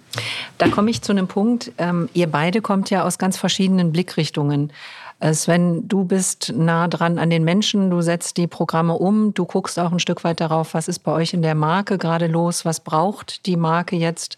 Da 0.57 0.69
komme 0.69 0.91
ich 0.91 1.03
zu 1.03 1.13
einem 1.13 1.29
Punkt. 1.29 1.73
Ähm, 1.77 2.09
ihr 2.15 2.27
beide 2.27 2.63
kommt 2.63 2.89
ja 2.89 3.05
aus 3.05 3.19
ganz 3.19 3.37
verschiedenen 3.37 3.93
Blickrichtungen. 3.93 4.73
Äh, 5.21 5.35
Sven, 5.35 5.87
du 5.89 6.05
bist 6.05 6.55
nah 6.57 6.89
dran 6.89 7.19
an 7.19 7.29
den 7.29 7.45
Menschen, 7.45 7.91
du 7.91 8.01
setzt 8.01 8.37
die 8.37 8.47
Programme 8.47 8.95
um, 8.95 9.35
du 9.35 9.45
guckst 9.45 9.79
auch 9.79 9.93
ein 9.93 9.99
Stück 9.99 10.25
weit 10.25 10.41
darauf, 10.41 10.75
was 10.75 10.89
ist 10.89 11.01
bei 11.01 11.13
euch 11.13 11.35
in 11.35 11.43
der 11.43 11.55
Marke 11.55 11.99
gerade 11.99 12.29
los, 12.29 12.65
was 12.65 12.81
braucht 12.81 13.45
die 13.47 13.57
Marke 13.57 13.97
jetzt 13.97 14.37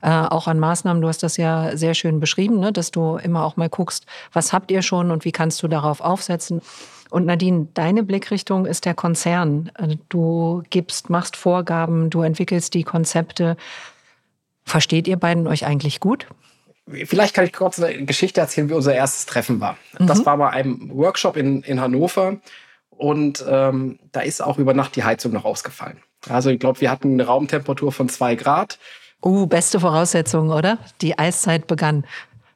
äh, 0.00 0.10
auch 0.10 0.48
an 0.48 0.58
Maßnahmen. 0.58 1.02
Du 1.02 1.08
hast 1.08 1.22
das 1.22 1.36
ja 1.36 1.76
sehr 1.76 1.94
schön 1.94 2.18
beschrieben, 2.18 2.58
ne? 2.58 2.72
dass 2.72 2.90
du 2.90 3.16
immer 3.16 3.44
auch 3.44 3.56
mal 3.56 3.68
guckst, 3.68 4.06
was 4.32 4.52
habt 4.52 4.70
ihr 4.70 4.82
schon 4.82 5.10
und 5.10 5.24
wie 5.24 5.32
kannst 5.32 5.62
du 5.62 5.68
darauf 5.68 6.00
aufsetzen. 6.00 6.60
Und 7.10 7.26
Nadine, 7.26 7.68
deine 7.74 8.02
Blickrichtung 8.02 8.64
ist 8.64 8.86
der 8.86 8.94
Konzern. 8.94 9.70
Äh, 9.74 9.96
du 10.08 10.62
gibst, 10.70 11.10
machst 11.10 11.36
Vorgaben, 11.36 12.08
du 12.08 12.22
entwickelst 12.22 12.72
die 12.72 12.84
Konzepte. 12.84 13.58
Versteht 14.64 15.08
ihr 15.08 15.16
beiden 15.16 15.46
euch 15.46 15.66
eigentlich 15.66 16.00
gut? 16.00 16.26
Vielleicht 16.86 17.34
kann 17.34 17.44
ich 17.44 17.52
kurz 17.52 17.80
eine 17.80 18.04
Geschichte 18.04 18.40
erzählen, 18.40 18.68
wie 18.68 18.74
unser 18.74 18.94
erstes 18.94 19.26
Treffen 19.26 19.60
war. 19.60 19.76
Mhm. 19.98 20.06
Das 20.06 20.26
war 20.26 20.36
bei 20.36 20.50
einem 20.50 20.90
Workshop 20.92 21.36
in, 21.36 21.62
in 21.62 21.80
Hannover 21.80 22.38
und 22.90 23.44
ähm, 23.48 23.98
da 24.10 24.20
ist 24.20 24.42
auch 24.42 24.58
über 24.58 24.74
Nacht 24.74 24.96
die 24.96 25.04
Heizung 25.04 25.32
noch 25.32 25.44
ausgefallen. 25.44 25.98
Also 26.28 26.50
ich 26.50 26.58
glaube, 26.58 26.80
wir 26.80 26.90
hatten 26.90 27.12
eine 27.12 27.26
Raumtemperatur 27.26 27.92
von 27.92 28.08
zwei 28.08 28.34
Grad. 28.34 28.78
Uh, 29.24 29.46
beste 29.46 29.80
Voraussetzung, 29.80 30.50
oder? 30.50 30.78
Die 31.00 31.18
Eiszeit 31.18 31.66
begann. 31.66 32.04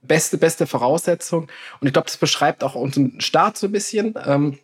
Beste, 0.03 0.39
beste 0.39 0.67
Voraussetzung. 0.67 1.49
Und 1.81 1.87
ich 1.87 1.93
glaube, 1.93 2.07
das 2.07 2.17
beschreibt 2.17 2.65
auch 2.65 2.75
unseren 2.75 3.21
Start 3.21 3.57
so 3.57 3.69
ein 3.69 3.73
bisschen. 3.73 4.15
Ähm, 4.25 4.59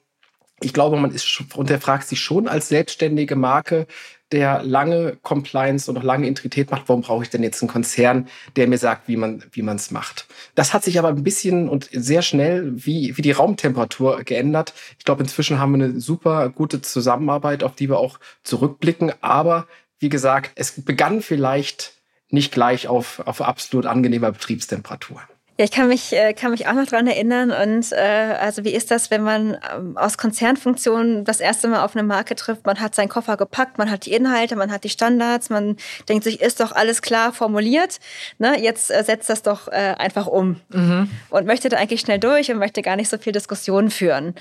ich 0.61 0.73
glaube, 0.73 0.97
man 0.97 1.11
ist 1.11 1.43
und 1.55 1.71
der 1.71 1.81
fragt 1.81 2.09
sich 2.09 2.21
schon 2.21 2.49
als 2.49 2.69
selbstständige 2.69 3.37
Marke, 3.37 3.87
der 4.33 4.63
lange 4.63 5.17
Compliance 5.23 5.91
und 5.91 5.95
noch 5.95 6.03
lange 6.03 6.27
Integrität 6.27 6.71
macht, 6.71 6.89
warum 6.89 7.03
brauche 7.03 7.23
ich 7.23 7.31
denn 7.31 7.43
jetzt 7.43 7.63
einen 7.63 7.71
Konzern, 7.71 8.29
der 8.57 8.67
mir 8.67 8.79
sagt, 8.79 9.09
wie 9.09 9.17
man 9.17 9.45
wie 9.53 9.63
man 9.63 9.77
es 9.77 9.91
macht? 9.91 10.27
Das 10.55 10.73
hat 10.73 10.85
sich 10.85 10.99
aber 10.99 11.09
ein 11.09 11.23
bisschen 11.23 11.69
und 11.69 11.89
sehr 11.93 12.23
schnell 12.23 12.73
wie 12.75 13.17
wie 13.17 13.23
die 13.23 13.33
Raumtemperatur 13.33 14.25
geändert. 14.25 14.75
Ich 14.99 15.05
glaube, 15.05 15.23
inzwischen 15.23 15.59
haben 15.59 15.79
wir 15.79 15.85
eine 15.85 16.01
super 16.01 16.49
gute 16.49 16.81
Zusammenarbeit, 16.81 17.63
auf 17.63 17.75
die 17.75 17.89
wir 17.89 17.99
auch 17.99 18.19
zurückblicken. 18.43 19.13
Aber 19.21 19.67
wie 19.99 20.09
gesagt, 20.09 20.53
es 20.57 20.83
begann 20.83 21.23
vielleicht 21.23 21.95
nicht 22.31 22.53
gleich 22.53 22.89
auf 22.89 23.21
auf 23.27 23.43
absolut 23.43 23.87
angenehmer 23.87 24.33
Betriebstemperatur. 24.33 25.23
Ja, 25.63 25.67
ich 25.67 25.71
kann 25.71 25.87
mich, 25.87 26.13
äh, 26.13 26.35
kann 26.35 26.51
mich 26.51 26.67
auch 26.67 26.73
noch 26.73 26.87
dran 26.87 27.07
erinnern. 27.07 27.53
Und 27.53 27.93
äh, 27.93 28.35
also 28.41 28.65
wie 28.65 28.75
ist 28.75 28.91
das, 28.91 29.13
wenn 29.13 29.23
man 29.23 29.57
ähm, 29.73 29.97
aus 29.97 30.19
Konzernfunktionen 30.19 31.25
das 31.25 31.39
erste 31.39 31.69
Mal 31.69 31.85
auf 31.85 31.95
eine 31.95 32.03
Marke 32.03 32.35
trifft? 32.35 32.67
Man 32.67 32.81
hat 32.81 32.97
seinen 32.97 33.09
Koffer 33.09 33.37
gepackt, 33.37 33.79
man 33.79 33.89
hat 33.89 34.05
die 34.05 34.13
Inhalte, 34.13 34.57
man 34.57 34.73
hat 34.73 34.83
die 34.83 34.89
Standards, 34.89 35.51
man 35.51 35.77
denkt 36.09 36.25
sich, 36.25 36.41
ist 36.41 36.59
doch 36.59 36.73
alles 36.73 37.01
klar 37.01 37.33
formuliert. 37.33 38.01
Ne? 38.39 38.61
Jetzt 38.61 38.91
äh, 38.91 39.05
setzt 39.05 39.31
das 39.31 39.43
doch 39.43 39.69
äh, 39.69 39.95
einfach 39.99 40.27
um. 40.27 40.61
Mhm. 40.71 41.09
Und 41.31 41.47
möchte 41.47 41.69
da 41.69 41.77
eigentlich 41.77 42.01
schnell 42.01 42.19
durch 42.19 42.51
und 42.51 42.59
möchte 42.59 42.83
gar 42.83 42.97
nicht 42.97 43.09
so 43.09 43.17
viel 43.17 43.33
Diskussion 43.33 43.91
führen. 43.91 44.35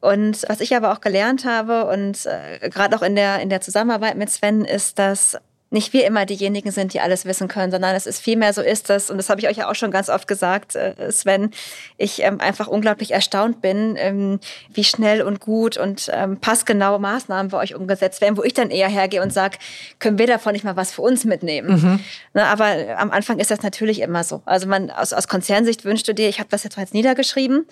Und 0.00 0.44
was 0.48 0.60
ich 0.60 0.74
aber 0.74 0.90
auch 0.92 1.00
gelernt 1.00 1.44
habe 1.44 1.86
und 1.86 2.26
äh, 2.26 2.68
gerade 2.68 2.96
auch 2.96 3.02
in 3.02 3.14
der, 3.14 3.38
in 3.38 3.48
der 3.48 3.60
Zusammenarbeit 3.60 4.16
mit 4.16 4.28
Sven 4.28 4.64
ist, 4.64 4.98
dass 4.98 5.38
nicht 5.74 5.92
wir 5.92 6.06
immer 6.06 6.24
diejenigen 6.24 6.70
sind, 6.70 6.94
die 6.94 7.00
alles 7.00 7.26
wissen 7.26 7.48
können, 7.48 7.70
sondern 7.70 7.94
es 7.94 8.06
ist 8.06 8.20
vielmehr 8.20 8.52
so 8.54 8.62
ist 8.62 8.88
das, 8.88 9.10
und 9.10 9.18
das 9.18 9.28
habe 9.28 9.40
ich 9.40 9.48
euch 9.48 9.58
ja 9.58 9.68
auch 9.68 9.74
schon 9.74 9.90
ganz 9.90 10.08
oft 10.08 10.26
gesagt, 10.26 10.76
äh, 10.76 11.12
Sven, 11.12 11.50
ich 11.98 12.22
ähm, 12.22 12.40
einfach 12.40 12.68
unglaublich 12.68 13.10
erstaunt 13.10 13.60
bin, 13.60 13.96
ähm, 13.98 14.40
wie 14.72 14.84
schnell 14.84 15.20
und 15.20 15.40
gut 15.40 15.76
und 15.76 16.08
ähm, 16.12 16.38
passgenaue 16.38 16.98
Maßnahmen 16.98 17.50
bei 17.50 17.58
euch 17.58 17.74
umgesetzt 17.74 18.20
werden, 18.20 18.36
wo 18.38 18.42
ich 18.42 18.54
dann 18.54 18.70
eher 18.70 18.88
hergehe 18.88 19.20
und 19.20 19.32
sage, 19.32 19.58
können 19.98 20.18
wir 20.18 20.26
davon 20.26 20.52
nicht 20.52 20.64
mal 20.64 20.76
was 20.76 20.92
für 20.92 21.02
uns 21.02 21.24
mitnehmen? 21.24 21.82
Mhm. 21.82 22.00
Na, 22.32 22.44
aber 22.46 22.96
am 22.96 23.10
Anfang 23.10 23.38
ist 23.40 23.50
das 23.50 23.62
natürlich 23.62 24.00
immer 24.00 24.24
so. 24.24 24.42
Also 24.44 24.68
man 24.68 24.90
aus, 24.90 25.12
aus 25.12 25.28
Konzernsicht 25.28 25.84
wünschte 25.84 26.14
dir, 26.14 26.28
ich 26.28 26.38
habe 26.38 26.48
das 26.50 26.62
jetzt 26.62 26.76
mal 26.76 26.84
jetzt 26.84 26.94
niedergeschrieben, 26.94 27.66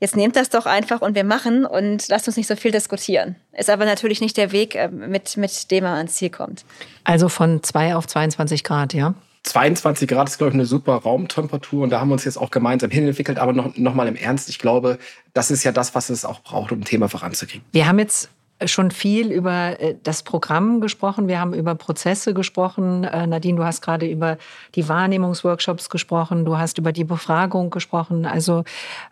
jetzt 0.00 0.16
nehmt 0.16 0.36
das 0.36 0.50
doch 0.50 0.66
einfach 0.66 1.00
und 1.00 1.14
wir 1.14 1.24
machen 1.24 1.64
und 1.64 2.08
lasst 2.08 2.26
uns 2.26 2.36
nicht 2.36 2.46
so 2.46 2.56
viel 2.56 2.70
diskutieren. 2.70 3.36
Ist 3.52 3.70
aber 3.70 3.84
natürlich 3.84 4.20
nicht 4.20 4.36
der 4.36 4.52
Weg, 4.52 4.74
äh, 4.74 4.88
mit, 4.88 5.36
mit 5.36 5.70
dem 5.70 5.84
man 5.84 5.94
ans 5.94 6.14
Ziel 6.14 6.30
kommt. 6.30 6.64
Also 7.04 7.28
von 7.28 7.62
2 7.62 7.96
auf 7.96 8.06
22 8.06 8.64
Grad, 8.64 8.94
ja? 8.94 9.14
22 9.44 10.08
Grad 10.08 10.28
ist, 10.28 10.38
glaube 10.38 10.50
ich, 10.50 10.54
eine 10.54 10.64
super 10.64 10.94
Raumtemperatur 10.94 11.84
und 11.84 11.90
da 11.90 12.00
haben 12.00 12.08
wir 12.08 12.14
uns 12.14 12.24
jetzt 12.24 12.38
auch 12.38 12.50
gemeinsam 12.50 12.90
hinentwickelt. 12.90 13.38
Aber 13.38 13.52
noch, 13.52 13.76
noch 13.76 13.94
mal 13.94 14.08
im 14.08 14.16
Ernst, 14.16 14.48
ich 14.48 14.58
glaube, 14.58 14.98
das 15.34 15.50
ist 15.50 15.64
ja 15.64 15.72
das, 15.72 15.94
was 15.94 16.08
es 16.08 16.24
auch 16.24 16.40
braucht, 16.40 16.72
um 16.72 16.80
ein 16.80 16.84
Thema 16.84 17.08
voranzukriegen. 17.08 17.62
Wir 17.72 17.86
haben 17.86 17.98
jetzt 17.98 18.30
schon 18.64 18.90
viel 18.90 19.32
über 19.32 19.80
äh, 19.80 19.96
das 20.02 20.22
Programm 20.22 20.80
gesprochen. 20.80 21.28
Wir 21.28 21.40
haben 21.40 21.54
über 21.54 21.74
Prozesse 21.74 22.34
gesprochen. 22.34 23.04
Äh, 23.04 23.26
Nadine, 23.26 23.56
du 23.56 23.64
hast 23.64 23.82
gerade 23.82 24.06
über 24.06 24.38
die 24.74 24.88
Wahrnehmungsworkshops 24.88 25.90
gesprochen. 25.90 26.44
Du 26.44 26.56
hast 26.56 26.78
über 26.78 26.92
die 26.92 27.04
Befragung 27.04 27.70
gesprochen. 27.70 28.26
Also 28.26 28.64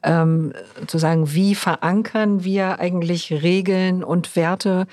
ähm, 0.03 0.53
zu 0.87 0.99
sagen, 0.99 1.33
wie 1.35 1.55
verankern 1.55 2.45
wir 2.45 2.79
eigentlich 2.79 3.33
Regeln 3.33 4.05
und 4.05 4.37
Werte? 4.37 4.87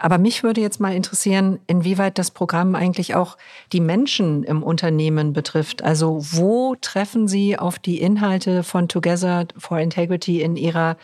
Aber 0.00 0.18
mich 0.18 0.42
würde 0.42 0.60
jetzt 0.60 0.80
mal 0.80 0.94
interessieren, 0.94 1.60
inwieweit 1.68 2.18
das 2.18 2.32
Programm 2.32 2.74
eigentlich 2.74 3.14
auch 3.14 3.36
die 3.72 3.80
Menschen 3.80 4.42
im 4.42 4.62
Unternehmen 4.62 5.32
betrifft. 5.32 5.84
Also 5.84 6.18
wo 6.20 6.74
treffen 6.80 7.28
Sie 7.28 7.56
auf 7.56 7.78
die 7.78 8.00
Inhalte 8.00 8.64
von 8.64 8.88
Together 8.88 9.46
for 9.56 9.78
Integrity 9.78 10.42
in 10.42 10.56
Ihrer 10.56 10.96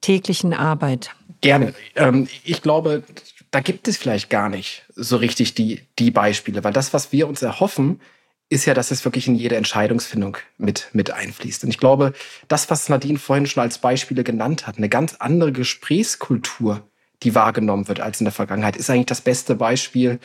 täglichen 0.00 0.52
Arbeit? 0.54 1.10
Gerne. 1.40 1.74
Ähm, 1.94 2.28
ich 2.44 2.62
glaube, 2.62 3.02
da 3.50 3.60
gibt 3.60 3.88
es 3.88 3.96
vielleicht 3.96 4.30
gar 4.30 4.48
nicht 4.48 4.84
so 4.94 5.16
richtig 5.16 5.54
die, 5.54 5.80
die 5.98 6.10
Beispiele, 6.10 6.64
weil 6.64 6.72
das, 6.72 6.92
was 6.92 7.12
wir 7.12 7.28
uns 7.28 7.42
erhoffen, 7.42 8.00
ist 8.48 8.64
ja, 8.64 8.74
dass 8.74 8.90
es 8.90 9.04
wirklich 9.04 9.26
in 9.26 9.34
jede 9.34 9.56
Entscheidungsfindung 9.56 10.36
mit, 10.56 10.88
mit 10.92 11.10
einfließt. 11.10 11.64
Und 11.64 11.70
ich 11.70 11.78
glaube, 11.78 12.12
das, 12.48 12.70
was 12.70 12.88
Nadine 12.88 13.18
vorhin 13.18 13.46
schon 13.46 13.62
als 13.62 13.78
Beispiele 13.78 14.22
genannt 14.22 14.66
hat, 14.66 14.78
eine 14.78 14.88
ganz 14.88 15.16
andere 15.16 15.52
Gesprächskultur, 15.52 16.82
die 17.22 17.34
wahrgenommen 17.34 17.88
wird 17.88 18.00
als 18.00 18.20
in 18.20 18.24
der 18.24 18.32
Vergangenheit, 18.32 18.76
ist 18.76 18.88
eigentlich 18.88 19.06
das 19.06 19.20
beste 19.20 19.56
Beispiel 19.56 20.20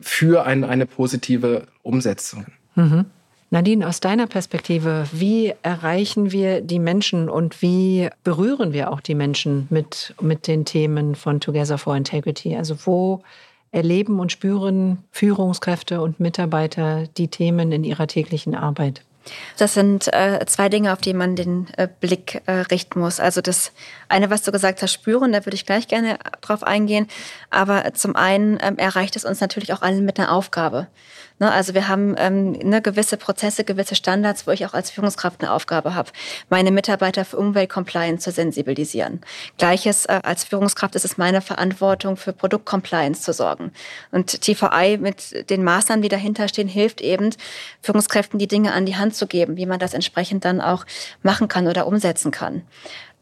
für 0.00 0.46
ein, 0.46 0.64
eine 0.64 0.86
positive 0.86 1.66
Umsetzung. 1.82 2.46
Mhm. 2.74 3.06
Nadine, 3.52 3.86
aus 3.86 4.00
deiner 4.00 4.26
Perspektive, 4.26 5.06
wie 5.12 5.52
erreichen 5.62 6.32
wir 6.32 6.62
die 6.62 6.78
Menschen 6.78 7.28
und 7.28 7.60
wie 7.60 8.08
berühren 8.24 8.72
wir 8.72 8.90
auch 8.90 9.02
die 9.02 9.14
Menschen 9.14 9.66
mit, 9.68 10.14
mit 10.22 10.46
den 10.46 10.64
Themen 10.64 11.14
von 11.14 11.38
Together 11.38 11.76
for 11.76 11.94
Integrity? 11.94 12.56
Also 12.56 12.76
wo 12.86 13.20
erleben 13.70 14.20
und 14.20 14.32
spüren 14.32 15.04
Führungskräfte 15.10 16.00
und 16.00 16.18
Mitarbeiter 16.18 17.06
die 17.18 17.28
Themen 17.28 17.72
in 17.72 17.84
ihrer 17.84 18.06
täglichen 18.06 18.54
Arbeit? 18.54 19.02
Das 19.58 19.74
sind 19.74 20.12
äh, 20.12 20.44
zwei 20.46 20.70
Dinge, 20.70 20.90
auf 20.92 21.00
die 21.00 21.14
man 21.14 21.36
den 21.36 21.68
äh, 21.76 21.88
Blick 22.00 22.40
äh, 22.46 22.52
richten 22.52 23.00
muss. 23.00 23.20
Also 23.20 23.42
das 23.42 23.72
eine, 24.12 24.30
was 24.30 24.42
du 24.42 24.52
gesagt 24.52 24.82
hast, 24.82 24.92
spüren, 24.92 25.32
da 25.32 25.44
würde 25.44 25.56
ich 25.56 25.66
gleich 25.66 25.88
gerne 25.88 26.18
drauf 26.40 26.62
eingehen. 26.62 27.08
Aber 27.50 27.94
zum 27.94 28.14
einen 28.14 28.58
ähm, 28.62 28.78
erreicht 28.78 29.16
es 29.16 29.24
uns 29.24 29.40
natürlich 29.40 29.72
auch 29.72 29.82
allen 29.82 30.04
mit 30.04 30.18
einer 30.18 30.32
Aufgabe. 30.32 30.86
Ne, 31.38 31.50
also 31.50 31.74
wir 31.74 31.88
haben 31.88 32.14
ähm, 32.18 32.52
ne, 32.52 32.80
gewisse 32.80 33.16
Prozesse, 33.16 33.64
gewisse 33.64 33.96
Standards, 33.96 34.46
wo 34.46 34.52
ich 34.52 34.64
auch 34.64 34.74
als 34.74 34.90
Führungskraft 34.90 35.42
eine 35.42 35.50
Aufgabe 35.50 35.94
habe, 35.94 36.10
meine 36.50 36.70
Mitarbeiter 36.70 37.24
für 37.24 37.38
Umweltcompliance 37.38 38.22
zu 38.22 38.30
sensibilisieren. 38.30 39.22
Gleiches 39.58 40.06
äh, 40.06 40.20
als 40.22 40.44
Führungskraft 40.44 40.94
ist 40.94 41.04
es 41.04 41.18
meine 41.18 41.40
Verantwortung, 41.40 42.16
für 42.16 42.32
Produktcompliance 42.32 43.22
zu 43.22 43.32
sorgen. 43.32 43.72
Und 44.12 44.40
TVI 44.42 44.98
mit 44.98 45.50
den 45.50 45.64
Maßnahmen, 45.64 46.02
die 46.02 46.08
dahinter 46.08 46.46
stehen, 46.46 46.68
hilft 46.68 47.00
eben, 47.00 47.30
Führungskräften 47.80 48.38
die 48.38 48.46
Dinge 48.46 48.72
an 48.72 48.86
die 48.86 48.96
Hand 48.96 49.16
zu 49.16 49.26
geben, 49.26 49.56
wie 49.56 49.66
man 49.66 49.80
das 49.80 49.94
entsprechend 49.94 50.44
dann 50.44 50.60
auch 50.60 50.84
machen 51.22 51.48
kann 51.48 51.66
oder 51.66 51.88
umsetzen 51.88 52.30
kann. 52.30 52.62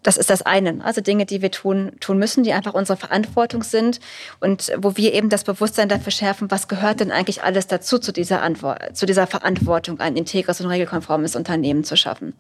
Das 0.03 0.17
ist 0.17 0.31
das 0.31 0.43
eine. 0.43 0.83
Also 0.83 1.01
Dinge, 1.01 1.27
die 1.27 1.43
wir 1.43 1.51
tun, 1.51 1.93
tun 2.01 2.19
müssen, 2.19 2.43
die 2.43 2.53
einfach 2.53 2.75
unsere 2.75 2.97
Verantwortung 2.97 3.63
sind 3.63 4.01
und 4.41 4.73
wo 4.79 4.97
wir 4.97 5.13
eben 5.13 5.29
das 5.29 5.45
Bewusstsein 5.45 5.89
dafür 5.89 6.13
schärfen, 6.13 6.51
was 6.51 6.69
gehört 6.69 7.01
denn 7.01 7.11
eigentlich 7.11 7.43
alles 7.43 7.67
dazu, 7.67 7.99
zu 7.99 8.13
dieser, 8.13 8.43
Antwort, 8.43 8.97
zu 8.97 9.05
dieser 9.05 9.27
Verantwortung, 9.27 10.01
ein 10.01 10.17
integres 10.17 10.61
und 10.61 10.69
regelkonformes 10.69 11.37
Unternehmen 11.37 11.85
zu 11.85 11.97
schaffen. 11.97 12.35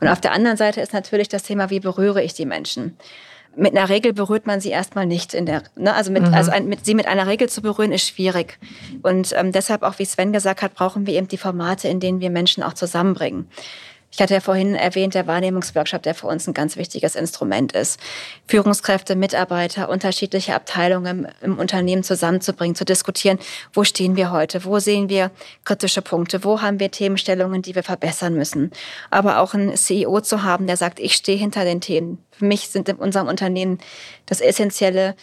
Und 0.00 0.08
auf 0.08 0.20
der 0.20 0.32
anderen 0.32 0.56
Seite 0.56 0.80
ist 0.80 0.92
natürlich 0.92 1.28
das 1.28 1.42
Thema, 1.42 1.70
wie 1.70 1.80
berühre 1.80 2.22
ich 2.22 2.34
die 2.34 2.46
Menschen? 2.46 2.96
mit 3.54 3.76
einer 3.76 3.88
Regel 3.88 4.12
berührt 4.12 4.46
man 4.46 4.60
sie 4.60 4.70
erstmal 4.70 5.06
nicht 5.06 5.34
in 5.34 5.46
der, 5.46 5.62
ne? 5.76 5.94
also 5.94 6.10
mit, 6.10 6.22
mhm. 6.22 6.34
also 6.34 6.50
ein, 6.50 6.66
mit, 6.68 6.84
sie 6.84 6.94
mit 6.94 7.06
einer 7.06 7.26
Regel 7.26 7.48
zu 7.48 7.60
berühren 7.60 7.92
ist 7.92 8.08
schwierig. 8.08 8.58
Und 9.02 9.34
ähm, 9.36 9.52
deshalb 9.52 9.82
auch, 9.82 9.98
wie 9.98 10.04
Sven 10.04 10.32
gesagt 10.32 10.62
hat, 10.62 10.74
brauchen 10.74 11.06
wir 11.06 11.14
eben 11.14 11.28
die 11.28 11.36
Formate, 11.36 11.88
in 11.88 12.00
denen 12.00 12.20
wir 12.20 12.30
Menschen 12.30 12.62
auch 12.62 12.72
zusammenbringen. 12.72 13.48
Ich 14.14 14.20
hatte 14.20 14.34
ja 14.34 14.40
vorhin 14.40 14.74
erwähnt, 14.74 15.14
der 15.14 15.26
Wahrnehmungsworkshop, 15.26 16.02
der 16.02 16.14
für 16.14 16.26
uns 16.26 16.46
ein 16.46 16.52
ganz 16.52 16.76
wichtiges 16.76 17.14
Instrument 17.14 17.72
ist. 17.72 17.98
Führungskräfte, 18.46 19.16
Mitarbeiter, 19.16 19.88
unterschiedliche 19.88 20.54
Abteilungen 20.54 21.28
im 21.40 21.58
Unternehmen 21.58 22.02
zusammenzubringen, 22.02 22.74
zu 22.74 22.84
diskutieren, 22.84 23.38
wo 23.72 23.84
stehen 23.84 24.14
wir 24.14 24.30
heute, 24.30 24.66
wo 24.66 24.78
sehen 24.80 25.08
wir 25.08 25.30
kritische 25.64 26.02
Punkte, 26.02 26.44
wo 26.44 26.60
haben 26.60 26.78
wir 26.78 26.90
Themenstellungen, 26.90 27.62
die 27.62 27.74
wir 27.74 27.82
verbessern 27.82 28.34
müssen. 28.34 28.70
Aber 29.10 29.38
auch 29.38 29.54
einen 29.54 29.74
CEO 29.74 30.20
zu 30.20 30.42
haben, 30.42 30.66
der 30.66 30.76
sagt, 30.76 31.00
ich 31.00 31.14
stehe 31.14 31.38
hinter 31.38 31.64
den 31.64 31.80
Themen. 31.80 32.22
Für 32.32 32.44
mich 32.44 32.68
sind 32.68 32.90
in 32.90 32.96
unserem 32.96 33.28
Unternehmen 33.28 33.78
das 34.26 34.42
Essentielle, 34.42 35.16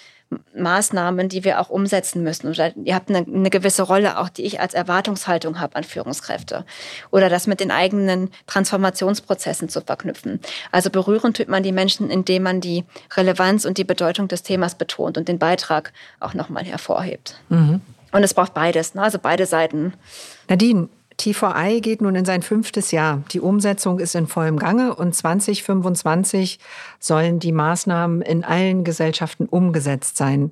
Maßnahmen, 0.56 1.30
die 1.30 1.44
wir 1.44 1.60
auch 1.60 1.70
umsetzen 1.70 2.24
müssen. 2.24 2.50
Oder 2.50 2.76
ihr 2.78 2.94
habt 2.94 3.10
eine, 3.10 3.20
eine 3.20 3.50
gewisse 3.50 3.84
Rolle, 3.84 4.20
auch 4.20 4.30
die 4.30 4.44
ich 4.44 4.60
als 4.60 4.74
Erwartungshaltung 4.74 5.60
habe 5.60 5.76
an 5.76 5.84
Führungskräfte. 5.84 6.66
Oder 7.12 7.30
das 7.30 7.48
mit 7.48 7.60
den 7.60 7.72
eigenen 7.72 8.30
Transformationsprozessen 8.46 9.70
zu 9.70 9.82
verknüpfen. 9.82 10.40
Also 10.72 10.90
berühren 10.90 11.34
tut 11.34 11.48
man 11.48 11.64
die 11.64 11.72
Menschen, 11.72 12.10
indem 12.10 12.44
man 12.44 12.62
die 12.62 12.86
Relevanz 13.16 13.66
und 13.66 13.78
die 13.78 13.84
Bedeutung 13.84 14.28
des 14.28 14.44
Themas 14.44 14.76
betont 14.76 15.18
und 15.18 15.28
den 15.28 15.40
Beitrag 15.40 15.94
auch 16.20 16.34
nochmal 16.34 16.64
hervorhebt. 16.64 17.40
Mhm. 17.50 17.82
Und 18.12 18.24
es 18.24 18.34
braucht 18.34 18.54
beides, 18.54 18.96
ne? 18.96 19.04
also 19.04 19.20
beide 19.20 19.46
Seiten. 19.46 19.94
Nadine, 20.48 20.90
T4I 21.20 21.82
geht 21.82 22.02
nun 22.02 22.16
in 22.16 22.24
sein 22.24 22.42
fünftes 22.42 22.92
Jahr. 22.92 23.24
Die 23.32 23.42
Umsetzung 23.42 24.00
ist 24.00 24.16
in 24.16 24.28
vollem 24.28 24.58
Gange 24.58 24.96
und 24.96 25.14
2025 25.14 26.60
sollen 27.00 27.40
die 27.40 27.52
Maßnahmen 27.52 28.22
in 28.22 28.44
allen 28.44 28.84
Gesellschaften 28.86 29.46
umgesetzt 29.46 30.16
sein. 30.16 30.52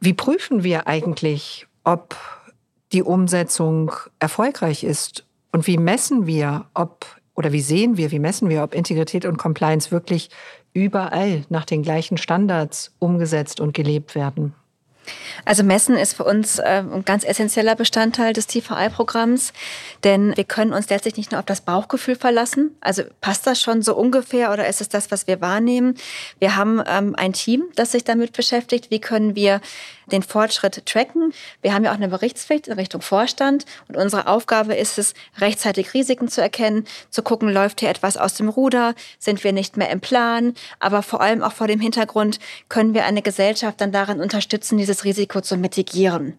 Wie 0.00 0.14
prüfen 0.14 0.64
wir 0.64 0.88
eigentlich, 0.88 1.66
ob 1.84 2.16
die 2.92 3.02
Umsetzung 3.02 3.92
erfolgreich 4.18 4.82
ist? 4.82 5.24
Und 5.52 5.66
wie 5.66 5.78
messen 5.78 6.26
wir, 6.26 6.66
ob 6.74 7.06
oder 7.34 7.52
wie 7.52 7.60
sehen 7.60 7.96
wir, 7.96 8.10
wie 8.10 8.18
messen 8.18 8.48
wir, 8.48 8.64
ob 8.64 8.74
Integrität 8.74 9.26
und 9.26 9.36
Compliance 9.36 9.90
wirklich 9.90 10.30
überall 10.72 11.44
nach 11.50 11.64
den 11.66 11.82
gleichen 11.82 12.16
Standards 12.16 12.94
umgesetzt 12.98 13.60
und 13.60 13.74
gelebt 13.74 14.14
werden? 14.14 14.54
Also 15.44 15.62
Messen 15.62 15.96
ist 15.96 16.14
für 16.14 16.24
uns 16.24 16.58
äh, 16.58 16.82
ein 16.82 17.04
ganz 17.04 17.24
essentieller 17.24 17.74
Bestandteil 17.74 18.32
des 18.32 18.46
TVI-Programms, 18.46 19.52
denn 20.04 20.36
wir 20.36 20.44
können 20.44 20.72
uns 20.72 20.88
letztlich 20.88 21.16
nicht 21.16 21.32
nur 21.32 21.40
auf 21.40 21.46
das 21.46 21.60
Bauchgefühl 21.60 22.16
verlassen. 22.16 22.76
Also 22.80 23.02
passt 23.20 23.46
das 23.46 23.60
schon 23.60 23.82
so 23.82 23.96
ungefähr 23.96 24.52
oder 24.52 24.66
ist 24.66 24.80
es 24.80 24.88
das, 24.88 25.10
was 25.10 25.26
wir 25.26 25.40
wahrnehmen? 25.40 25.96
Wir 26.38 26.56
haben 26.56 26.82
ähm, 26.86 27.14
ein 27.16 27.32
Team, 27.32 27.64
das 27.76 27.92
sich 27.92 28.04
damit 28.04 28.32
beschäftigt. 28.32 28.90
Wie 28.90 29.00
können 29.00 29.34
wir 29.34 29.60
den 30.06 30.22
Fortschritt 30.22 30.86
tracken. 30.86 31.32
Wir 31.62 31.74
haben 31.74 31.84
ja 31.84 31.90
auch 31.90 31.96
eine 31.96 32.08
Berichtspflicht 32.08 32.68
in 32.68 32.74
Richtung 32.74 33.02
Vorstand 33.02 33.64
und 33.88 33.96
unsere 33.96 34.26
Aufgabe 34.26 34.74
ist 34.74 34.98
es, 34.98 35.14
rechtzeitig 35.38 35.94
Risiken 35.94 36.28
zu 36.28 36.40
erkennen, 36.40 36.86
zu 37.10 37.22
gucken, 37.22 37.52
läuft 37.52 37.80
hier 37.80 37.90
etwas 37.90 38.16
aus 38.16 38.34
dem 38.34 38.48
Ruder, 38.48 38.94
sind 39.18 39.44
wir 39.44 39.52
nicht 39.52 39.76
mehr 39.76 39.90
im 39.90 40.00
Plan, 40.00 40.54
aber 40.80 41.02
vor 41.02 41.20
allem 41.20 41.42
auch 41.42 41.52
vor 41.52 41.68
dem 41.68 41.80
Hintergrund, 41.80 42.38
können 42.68 42.94
wir 42.94 43.04
eine 43.04 43.22
Gesellschaft 43.22 43.80
dann 43.80 43.92
darin 43.92 44.20
unterstützen, 44.20 44.78
dieses 44.78 45.04
Risiko 45.04 45.40
zu 45.40 45.56
mitigieren. 45.56 46.38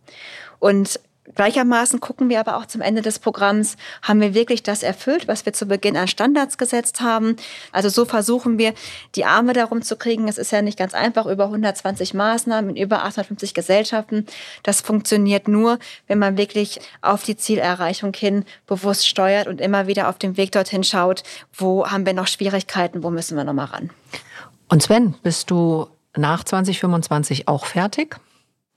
Und 0.59 0.99
Gleichermaßen 1.35 1.99
gucken 1.99 2.29
wir 2.29 2.39
aber 2.39 2.57
auch 2.57 2.65
zum 2.65 2.81
Ende 2.81 3.01
des 3.01 3.19
Programms, 3.19 3.75
haben 4.01 4.21
wir 4.21 4.33
wirklich 4.33 4.63
das 4.63 4.81
erfüllt, 4.81 5.27
was 5.27 5.45
wir 5.45 5.53
zu 5.53 5.65
Beginn 5.65 5.97
an 5.97 6.07
Standards 6.07 6.57
gesetzt 6.57 7.01
haben. 7.01 7.35
Also 7.71 7.89
so 7.89 8.05
versuchen 8.05 8.57
wir, 8.57 8.73
die 9.15 9.25
Arme 9.25 9.53
darum 9.53 9.81
zu 9.81 9.97
kriegen. 9.97 10.27
Es 10.27 10.37
ist 10.37 10.51
ja 10.51 10.61
nicht 10.61 10.79
ganz 10.79 10.93
einfach, 10.93 11.25
über 11.25 11.45
120 11.45 12.13
Maßnahmen 12.13 12.71
in 12.71 12.83
über 12.83 13.03
850 13.03 13.53
Gesellschaften. 13.53 14.25
Das 14.63 14.81
funktioniert 14.81 15.47
nur, 15.47 15.79
wenn 16.07 16.17
man 16.17 16.37
wirklich 16.37 16.79
auf 17.01 17.23
die 17.23 17.35
Zielerreichung 17.35 18.13
hin 18.13 18.45
bewusst 18.65 19.07
steuert 19.07 19.47
und 19.47 19.59
immer 19.59 19.87
wieder 19.87 20.07
auf 20.07 20.17
dem 20.17 20.37
Weg 20.37 20.53
dorthin 20.53 20.83
schaut, 20.83 21.23
wo 21.53 21.87
haben 21.87 22.05
wir 22.05 22.13
noch 22.13 22.27
Schwierigkeiten, 22.27 23.03
wo 23.03 23.09
müssen 23.09 23.35
wir 23.35 23.43
noch 23.43 23.53
mal 23.53 23.65
ran. 23.65 23.89
Und 24.69 24.81
Sven, 24.81 25.15
bist 25.23 25.51
du 25.51 25.87
nach 26.15 26.43
2025 26.43 27.47
auch 27.47 27.65
fertig? 27.65 28.17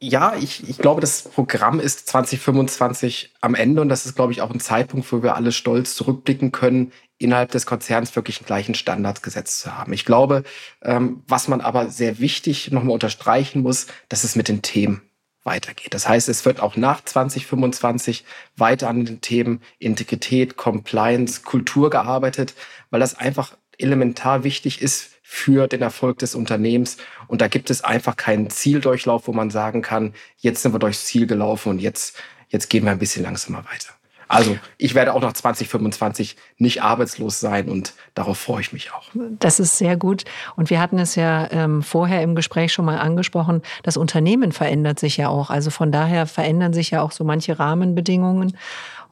Ja, 0.03 0.35
ich, 0.37 0.69
ich 0.69 0.79
glaube, 0.79 1.03
das 1.03 1.23
Programm 1.23 1.79
ist 1.79 2.09
2025 2.09 3.35
am 3.43 3.55
Ende 3.55 3.83
und 3.83 3.91
das 3.91 4.07
ist, 4.07 4.17
glaube 4.17 4.33
ich, 4.33 4.41
auch 4.41 4.51
ein 4.51 4.61
Zeitpunkt, 4.61 5.11
wo 5.13 5.23
wir 5.23 5.35
alle 5.35 5.53
stolz 5.53 5.95
zurückblicken 5.95 6.53
können, 6.53 6.93
innerhalb 7.19 7.51
des 7.51 7.67
Konzerns 7.67 8.17
wirklich 8.17 8.39
einen 8.39 8.47
gleichen 8.47 8.75
Standard 8.75 9.23
gesetzt 9.23 9.61
zu 9.61 9.77
haben. 9.77 9.93
Ich 9.93 10.07
glaube, 10.07 10.43
ähm, 10.83 11.23
was 11.27 11.49
man 11.49 11.61
aber 11.61 11.91
sehr 11.91 12.19
wichtig 12.19 12.71
nochmal 12.73 12.95
unterstreichen 12.95 13.61
muss, 13.61 13.89
dass 14.09 14.25
es 14.25 14.37
mit 14.37 14.49
den 14.49 14.63
Themen 14.63 15.03
weitergeht. 15.45 15.93
Das 15.93 16.09
heißt, 16.09 16.29
es 16.31 16.45
wird 16.47 16.61
auch 16.61 16.77
nach 16.77 17.05
2025 17.05 18.25
weiter 18.57 18.89
an 18.89 19.05
den 19.05 19.21
Themen 19.21 19.61
Integrität, 19.79 20.57
Compliance, 20.57 21.43
Kultur 21.43 21.91
gearbeitet, 21.91 22.55
weil 22.91 23.01
das 23.01 23.19
einfach 23.19 23.57
elementar 23.81 24.45
wichtig 24.45 24.83
ist 24.83 25.11
für 25.23 25.69
den 25.69 25.83
Erfolg 25.83 26.19
des 26.19 26.35
Unternehmens. 26.35 26.97
Und 27.29 27.41
da 27.41 27.49
gibt 27.49 27.71
es 27.71 27.85
einfach 27.85 28.17
keinen 28.17 28.51
Zieldurchlauf, 28.51 29.29
wo 29.29 29.33
man 29.33 29.51
sagen 29.51 29.81
kann, 29.81 30.13
jetzt 30.39 30.63
sind 30.63 30.75
wir 30.75 30.81
durchs 30.81 31.07
Ziel 31.07 31.27
gelaufen 31.27 31.71
und 31.71 31.79
jetzt, 31.79 32.21
jetzt 32.49 32.69
gehen 32.69 32.85
wir 32.85 32.91
ein 32.91 32.99
bisschen 32.99 33.23
langsamer 33.23 33.59
weiter. 33.59 33.95
Also 34.31 34.57
ich 34.79 34.95
werde 34.95 35.13
auch 35.13 35.21
nach 35.21 35.33
2025 35.33 36.37
nicht 36.57 36.85
arbeitslos 36.85 37.41
sein 37.41 37.69
und 37.69 37.95
darauf 38.15 38.39
freue 38.39 38.61
ich 38.61 38.73
mich 38.73 38.93
auch. 38.93 39.11
Das 39.41 39.59
ist 39.59 39.77
sehr 39.77 39.97
gut. 39.97 40.25
Und 40.55 40.71
wir 40.71 40.81
hatten 40.81 41.01
es 41.01 41.17
ja 41.17 41.51
ähm, 41.51 41.83
vorher 41.83 42.23
im 42.23 42.37
Gespräch 42.37 42.73
schon 42.73 42.85
mal 42.85 42.99
angesprochen, 42.99 43.61
das 43.83 43.97
Unternehmen 43.97 44.53
verändert 44.53 45.01
sich 45.01 45.17
ja 45.17 45.29
auch. 45.29 45.51
Also 45.51 45.71
von 45.71 45.91
daher 45.91 46.27
verändern 46.27 46.73
sich 46.73 46.91
ja 46.91 47.03
auch 47.03 47.11
so 47.11 47.25
manche 47.25 47.59
Rahmenbedingungen. 47.59 48.57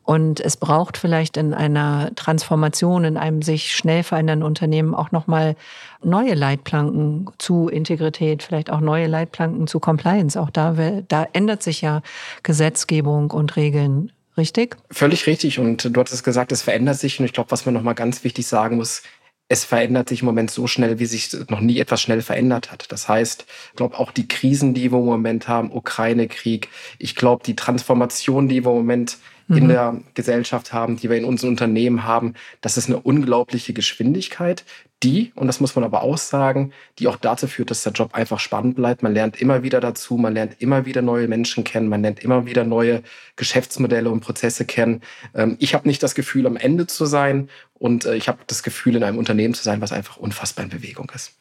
Und 0.09 0.41
es 0.41 0.57
braucht 0.57 0.97
vielleicht 0.97 1.37
in 1.37 1.53
einer 1.53 2.13
Transformation, 2.15 3.05
in 3.05 3.19
einem 3.19 3.43
sich 3.43 3.77
schnell 3.77 4.03
verändernden 4.03 4.43
Unternehmen 4.43 4.95
auch 4.95 5.13
nochmal 5.13 5.55
neue 6.03 6.33
Leitplanken 6.33 7.29
zu 7.37 7.69
Integrität, 7.69 8.43
vielleicht 8.43 8.71
auch 8.71 8.81
neue 8.81 9.07
Leitplanken 9.07 9.67
zu 9.67 9.81
Compliance. 9.81 10.41
Auch 10.41 10.49
da, 10.49 10.75
da 11.07 11.27
ändert 11.35 11.63
sich 11.63 11.83
ja 11.83 12.01
Gesetzgebung 12.43 13.31
und 13.33 13.57
Regeln. 13.57 14.11
Richtig? 14.39 14.79
Völlig 14.91 15.27
richtig. 15.27 15.59
Und 15.59 15.95
du 15.95 16.01
hattest 16.01 16.25
gesagt, 16.25 16.53
es 16.53 16.63
verändert 16.63 16.97
sich. 16.99 17.21
Und 17.21 17.27
ich 17.27 17.35
glaube, 17.35 17.51
was 17.51 17.67
man 17.67 17.75
nochmal 17.75 17.95
ganz 17.95 18.25
wichtig 18.25 18.47
sagen 18.47 18.79
muss, 18.79 19.03
es 19.49 19.67
verändert 19.67 20.09
sich 20.09 20.23
im 20.23 20.27
Moment 20.27 20.51
so 20.51 20.67
schnell, 20.67 20.99
wie 20.99 21.07
sich 21.07 21.37
noch 21.51 21.61
nie 21.61 21.79
etwas 21.81 22.01
schnell 22.01 22.23
verändert 22.23 22.73
hat. 22.73 22.91
Das 22.93 23.11
heißt, 23.11 23.45
ich 23.47 23.77
glaube 23.77 23.99
auch 23.99 24.13
die 24.13 24.27
Krisen, 24.27 24.73
die 24.73 24.91
wir 24.91 25.01
im 25.01 25.05
Moment 25.05 25.49
haben, 25.49 25.71
Ukraine-Krieg, 25.71 26.71
ich 26.99 27.15
glaube 27.15 27.43
die 27.45 27.57
Transformation, 27.57 28.49
die 28.49 28.65
wir 28.65 28.71
im 28.71 28.79
Moment 28.79 29.19
in 29.49 29.65
mhm. 29.65 29.69
der 29.69 30.01
Gesellschaft 30.15 30.73
haben, 30.73 30.97
die 30.97 31.09
wir 31.09 31.17
in 31.17 31.25
unseren 31.25 31.51
Unternehmen 31.51 32.05
haben. 32.05 32.35
Das 32.61 32.77
ist 32.77 32.89
eine 32.89 32.99
unglaubliche 32.99 33.73
Geschwindigkeit, 33.73 34.65
die, 35.05 35.33
und 35.37 35.47
das 35.47 35.61
muss 35.61 35.77
man 35.77 35.85
aber 35.85 36.03
auch 36.03 36.19
sagen, 36.19 36.73
die 36.99 37.07
auch 37.07 37.17
dazu 37.17 37.47
führt, 37.47 37.71
dass 37.71 37.85
der 37.85 37.93
Job 37.93 38.15
einfach 38.15 38.41
spannend 38.41 38.75
bleibt. 38.75 39.03
Man 39.03 39.15
lernt 39.15 39.41
immer 39.41 39.63
wieder 39.63 39.81
dazu, 39.81 40.17
man 40.17 40.35
lernt 40.35 40.61
immer 40.61 40.87
wieder 40.87 41.03
neue 41.03 41.29
Menschen 41.29 41.63
kennen, 41.63 41.89
man 41.89 42.03
lernt 42.03 42.19
immer 42.19 42.47
wieder 42.47 42.65
neue 42.65 43.03
Geschäftsmodelle 43.37 44.11
und 44.11 44.21
Prozesse 44.21 44.65
kennen. 44.65 45.03
Ähm, 45.35 45.57
ich 45.61 45.75
habe 45.75 45.87
nicht 45.87 46.03
das 46.03 46.17
Gefühl, 46.17 46.47
am 46.47 46.57
Ende 46.57 46.89
zu 46.89 47.07
sein 47.07 47.49
und 47.75 48.07
äh, 48.07 48.17
ich 48.17 48.29
habe 48.29 48.39
das 48.49 48.65
Gefühl, 48.65 48.97
in 48.97 49.05
einem 49.05 49.19
Unternehmen 49.19 49.55
zu 49.55 49.63
sein, 49.63 49.81
was 49.81 49.93
einfach 49.93 50.17
unfassbar 50.17 50.65
in 50.65 50.71
Bewegung 50.71 51.11
ist. 51.15 51.35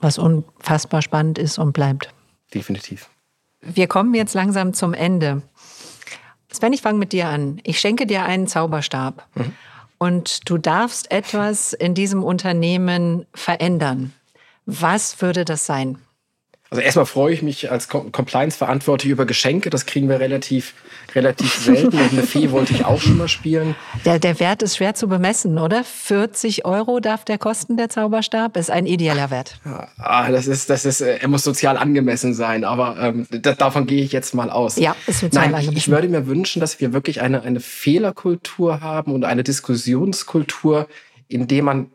Was 0.00 0.18
unfassbar 0.18 1.00
spannend 1.00 1.38
ist 1.38 1.58
und 1.58 1.72
bleibt. 1.72 2.12
Definitiv. 2.52 3.08
Wir 3.62 3.86
kommen 3.86 4.12
jetzt 4.14 4.34
langsam 4.34 4.74
zum 4.74 4.92
Ende. 4.92 5.42
Sven, 6.52 6.72
ich 6.72 6.82
fange 6.82 6.98
mit 6.98 7.12
dir 7.12 7.28
an. 7.28 7.60
Ich 7.64 7.80
schenke 7.80 8.06
dir 8.06 8.24
einen 8.24 8.46
Zauberstab 8.46 9.26
mhm. 9.34 9.52
und 9.98 10.48
du 10.48 10.58
darfst 10.58 11.10
etwas 11.10 11.72
in 11.72 11.94
diesem 11.94 12.22
Unternehmen 12.22 13.26
verändern. 13.34 14.12
Was 14.66 15.20
würde 15.20 15.44
das 15.44 15.66
sein? 15.66 15.98
Also 16.72 16.80
erstmal 16.80 17.04
freue 17.04 17.34
ich 17.34 17.42
mich 17.42 17.70
als 17.70 17.88
Compliance-Verantwortlich 17.88 19.12
über 19.12 19.26
Geschenke. 19.26 19.68
Das 19.68 19.84
kriegen 19.84 20.08
wir 20.08 20.20
relativ, 20.20 20.72
relativ 21.14 21.52
selten. 21.52 21.98
Und 21.98 22.12
eine 22.12 22.22
Fee 22.22 22.50
wollte 22.50 22.72
ich 22.72 22.86
auch 22.86 22.98
schon 22.98 23.18
mal 23.18 23.28
spielen. 23.28 23.76
Der, 24.06 24.18
der 24.18 24.40
Wert 24.40 24.62
ist 24.62 24.78
schwer 24.78 24.94
zu 24.94 25.06
bemessen, 25.06 25.58
oder? 25.58 25.84
40 25.84 26.64
Euro 26.64 26.98
darf 26.98 27.26
der 27.26 27.36
kosten, 27.36 27.76
der 27.76 27.90
Zauberstab. 27.90 28.56
Ist 28.56 28.70
ein 28.70 28.86
idealer 28.86 29.30
Wert. 29.30 29.60
Ah, 29.98 30.30
das 30.30 30.46
ist, 30.46 30.70
das 30.70 30.86
ist, 30.86 31.02
er 31.02 31.28
muss 31.28 31.44
sozial 31.44 31.76
angemessen 31.76 32.32
sein. 32.32 32.64
Aber 32.64 32.96
ähm, 32.98 33.26
das, 33.30 33.58
davon 33.58 33.86
gehe 33.86 34.02
ich 34.02 34.12
jetzt 34.12 34.34
mal 34.34 34.48
aus. 34.48 34.76
Ja, 34.78 34.96
ist 35.06 35.20
sozial 35.20 35.44
Nein, 35.44 35.54
angemessen. 35.56 35.76
Ich, 35.76 35.84
ich 35.88 35.92
würde 35.92 36.08
mir 36.08 36.26
wünschen, 36.26 36.60
dass 36.60 36.80
wir 36.80 36.94
wirklich 36.94 37.20
eine, 37.20 37.42
eine 37.42 37.60
Fehlerkultur 37.60 38.80
haben 38.80 39.12
und 39.12 39.24
eine 39.24 39.42
Diskussionskultur, 39.42 40.88
in 41.28 41.46
der 41.48 41.64
man 41.64 41.90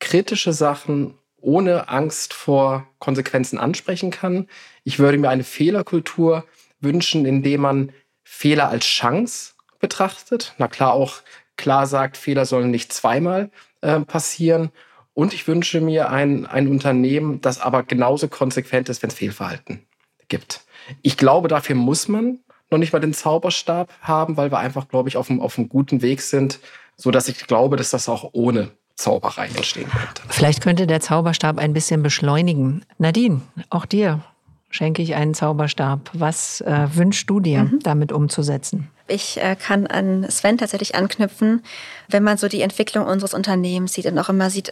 kritische 0.00 0.54
Sachen 0.54 1.18
ohne 1.46 1.88
Angst 1.88 2.34
vor 2.34 2.88
Konsequenzen 2.98 3.58
ansprechen 3.58 4.10
kann. 4.10 4.48
Ich 4.82 4.98
würde 4.98 5.16
mir 5.16 5.28
eine 5.30 5.44
Fehlerkultur 5.44 6.44
wünschen, 6.80 7.24
in 7.24 7.42
der 7.44 7.58
man 7.58 7.92
Fehler 8.24 8.68
als 8.68 8.84
Chance 8.84 9.54
betrachtet. 9.78 10.54
Na 10.58 10.66
klar, 10.66 10.92
auch 10.92 11.22
klar 11.56 11.86
sagt, 11.86 12.16
Fehler 12.16 12.46
sollen 12.46 12.72
nicht 12.72 12.92
zweimal 12.92 13.50
äh, 13.80 14.00
passieren. 14.00 14.70
Und 15.14 15.32
ich 15.32 15.46
wünsche 15.46 15.80
mir 15.80 16.10
ein, 16.10 16.46
ein 16.46 16.66
Unternehmen, 16.66 17.40
das 17.40 17.60
aber 17.60 17.84
genauso 17.84 18.26
konsequent 18.26 18.88
ist, 18.88 19.02
wenn 19.02 19.10
es 19.10 19.16
Fehlverhalten 19.16 19.86
gibt. 20.28 20.62
Ich 21.02 21.16
glaube, 21.16 21.46
dafür 21.46 21.76
muss 21.76 22.08
man 22.08 22.40
noch 22.70 22.78
nicht 22.78 22.92
mal 22.92 22.98
den 22.98 23.14
Zauberstab 23.14 23.92
haben, 24.00 24.36
weil 24.36 24.50
wir 24.50 24.58
einfach, 24.58 24.88
glaube 24.88 25.08
ich, 25.08 25.16
auf 25.16 25.30
einem, 25.30 25.40
auf 25.40 25.56
einem 25.56 25.68
guten 25.68 26.02
Weg 26.02 26.20
sind, 26.20 26.58
so 26.96 27.12
dass 27.12 27.28
ich 27.28 27.46
glaube, 27.46 27.76
dass 27.76 27.90
das 27.90 28.08
auch 28.08 28.30
ohne 28.32 28.72
Zauberei 28.96 29.46
entstehen 29.46 29.90
könnte. 29.90 30.22
Vielleicht 30.28 30.62
könnte 30.62 30.86
der 30.86 31.00
Zauberstab 31.00 31.58
ein 31.58 31.72
bisschen 31.72 32.02
beschleunigen. 32.02 32.84
Nadine, 32.98 33.42
auch 33.70 33.86
dir 33.86 34.22
schenke 34.70 35.02
ich 35.02 35.14
einen 35.14 35.34
Zauberstab. 35.34 36.10
Was 36.12 36.60
äh, 36.62 36.88
wünschst 36.94 37.28
du 37.28 37.40
dir, 37.40 37.64
mhm. 37.64 37.80
damit 37.82 38.10
umzusetzen? 38.12 38.88
Ich 39.08 39.40
äh, 39.40 39.54
kann 39.54 39.86
an 39.86 40.28
Sven 40.30 40.58
tatsächlich 40.58 40.94
anknüpfen, 40.94 41.62
wenn 42.08 42.22
man 42.22 42.38
so 42.38 42.48
die 42.48 42.62
Entwicklung 42.62 43.06
unseres 43.06 43.34
Unternehmens 43.34 43.92
sieht 43.92 44.06
und 44.06 44.18
auch 44.18 44.28
immer 44.28 44.50
sieht, 44.50 44.70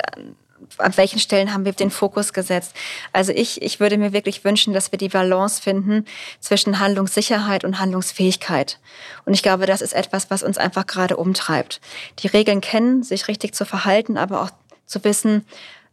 an 0.78 0.96
welchen 0.96 1.18
Stellen 1.18 1.52
haben 1.52 1.64
wir 1.64 1.72
den 1.72 1.90
Fokus 1.90 2.32
gesetzt. 2.32 2.74
Also 3.12 3.32
ich, 3.32 3.62
ich 3.62 3.80
würde 3.80 3.98
mir 3.98 4.12
wirklich 4.12 4.44
wünschen, 4.44 4.74
dass 4.74 4.92
wir 4.92 4.98
die 4.98 5.08
Balance 5.08 5.60
finden 5.60 6.04
zwischen 6.40 6.78
Handlungssicherheit 6.78 7.64
und 7.64 7.78
Handlungsfähigkeit. 7.78 8.78
Und 9.24 9.34
ich 9.34 9.42
glaube, 9.42 9.66
das 9.66 9.80
ist 9.80 9.92
etwas, 9.92 10.30
was 10.30 10.42
uns 10.42 10.58
einfach 10.58 10.86
gerade 10.86 11.16
umtreibt. 11.16 11.80
Die 12.20 12.28
Regeln 12.28 12.60
kennen, 12.60 13.02
sich 13.02 13.28
richtig 13.28 13.54
zu 13.54 13.64
verhalten, 13.64 14.16
aber 14.16 14.42
auch 14.42 14.50
zu 14.86 15.02
wissen, 15.04 15.44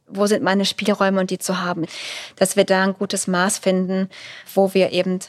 wo 0.08 0.26
sind 0.26 0.44
meine 0.44 0.66
Spielräume 0.66 1.20
und 1.20 1.30
die 1.30 1.40
zu 1.40 1.62
haben. 1.62 1.86
Dass 2.36 2.56
wir 2.56 2.66
da 2.66 2.84
ein 2.84 2.94
gutes 2.94 3.28
Maß 3.28 3.60
finden, 3.60 4.10
wo 4.54 4.74
wir 4.74 4.92
eben 4.92 5.20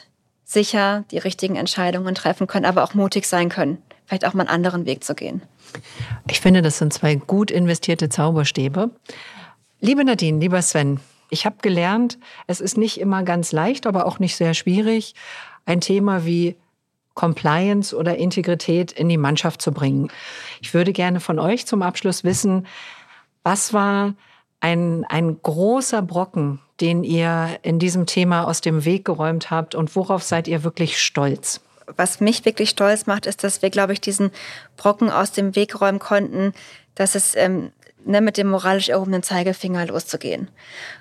sicher 0.43 1.03
die 1.11 1.17
richtigen 1.17 1.55
Entscheidungen 1.55 2.15
treffen 2.15 2.47
können, 2.47 2.65
aber 2.65 2.83
auch 2.83 2.93
mutig 2.93 3.25
sein 3.25 3.49
können, 3.49 3.81
vielleicht 4.05 4.25
auch 4.25 4.33
mal 4.33 4.41
einen 4.41 4.49
anderen 4.49 4.85
Weg 4.85 5.03
zu 5.03 5.15
gehen. 5.15 5.41
Ich 6.27 6.41
finde, 6.41 6.61
das 6.61 6.77
sind 6.77 6.93
zwei 6.93 7.15
gut 7.15 7.49
investierte 7.49 8.09
Zauberstäbe. 8.09 8.91
Liebe 9.85 10.05
Nadine, 10.05 10.39
lieber 10.39 10.61
Sven, 10.61 11.01
ich 11.29 11.45
habe 11.45 11.57
gelernt, 11.61 12.17
es 12.47 12.61
ist 12.61 12.77
nicht 12.77 13.01
immer 13.01 13.23
ganz 13.23 13.51
leicht, 13.51 13.85
aber 13.85 14.05
auch 14.05 14.17
nicht 14.17 14.37
sehr 14.37 14.53
schwierig, 14.53 15.13
ein 15.65 15.81
Thema 15.81 16.23
wie 16.23 16.55
Compliance 17.15 17.93
oder 17.93 18.15
Integrität 18.15 18.93
in 18.93 19.09
die 19.09 19.17
Mannschaft 19.17 19.61
zu 19.61 19.73
bringen. 19.73 20.09
Ich 20.61 20.73
würde 20.73 20.93
gerne 20.93 21.19
von 21.19 21.37
euch 21.37 21.65
zum 21.65 21.81
Abschluss 21.81 22.23
wissen, 22.23 22.65
was 23.43 23.73
war 23.73 24.13
ein, 24.61 25.03
ein 25.09 25.41
großer 25.43 26.01
Brocken, 26.01 26.61
den 26.79 27.03
ihr 27.03 27.59
in 27.61 27.77
diesem 27.77 28.05
Thema 28.05 28.47
aus 28.47 28.61
dem 28.61 28.85
Weg 28.85 29.03
geräumt 29.03 29.51
habt 29.51 29.75
und 29.75 29.93
worauf 29.97 30.23
seid 30.23 30.47
ihr 30.47 30.63
wirklich 30.63 30.97
stolz? 30.97 31.59
Was 31.97 32.21
mich 32.21 32.45
wirklich 32.45 32.69
stolz 32.69 33.05
macht, 33.05 33.25
ist, 33.25 33.43
dass 33.43 33.61
wir, 33.61 33.69
glaube 33.69 33.91
ich, 33.91 33.99
diesen 33.99 34.31
Brocken 34.77 35.09
aus 35.09 35.33
dem 35.33 35.57
Weg 35.57 35.81
räumen 35.81 35.99
konnten, 35.99 36.53
dass 36.95 37.15
es 37.15 37.35
ähm, 37.35 37.73
ne, 38.05 38.21
mit 38.21 38.37
dem 38.37 38.49
moralisch 38.49 38.89
erhobenen 38.89 39.23
Zeigefinger 39.23 39.87
loszugehen. 39.87 40.49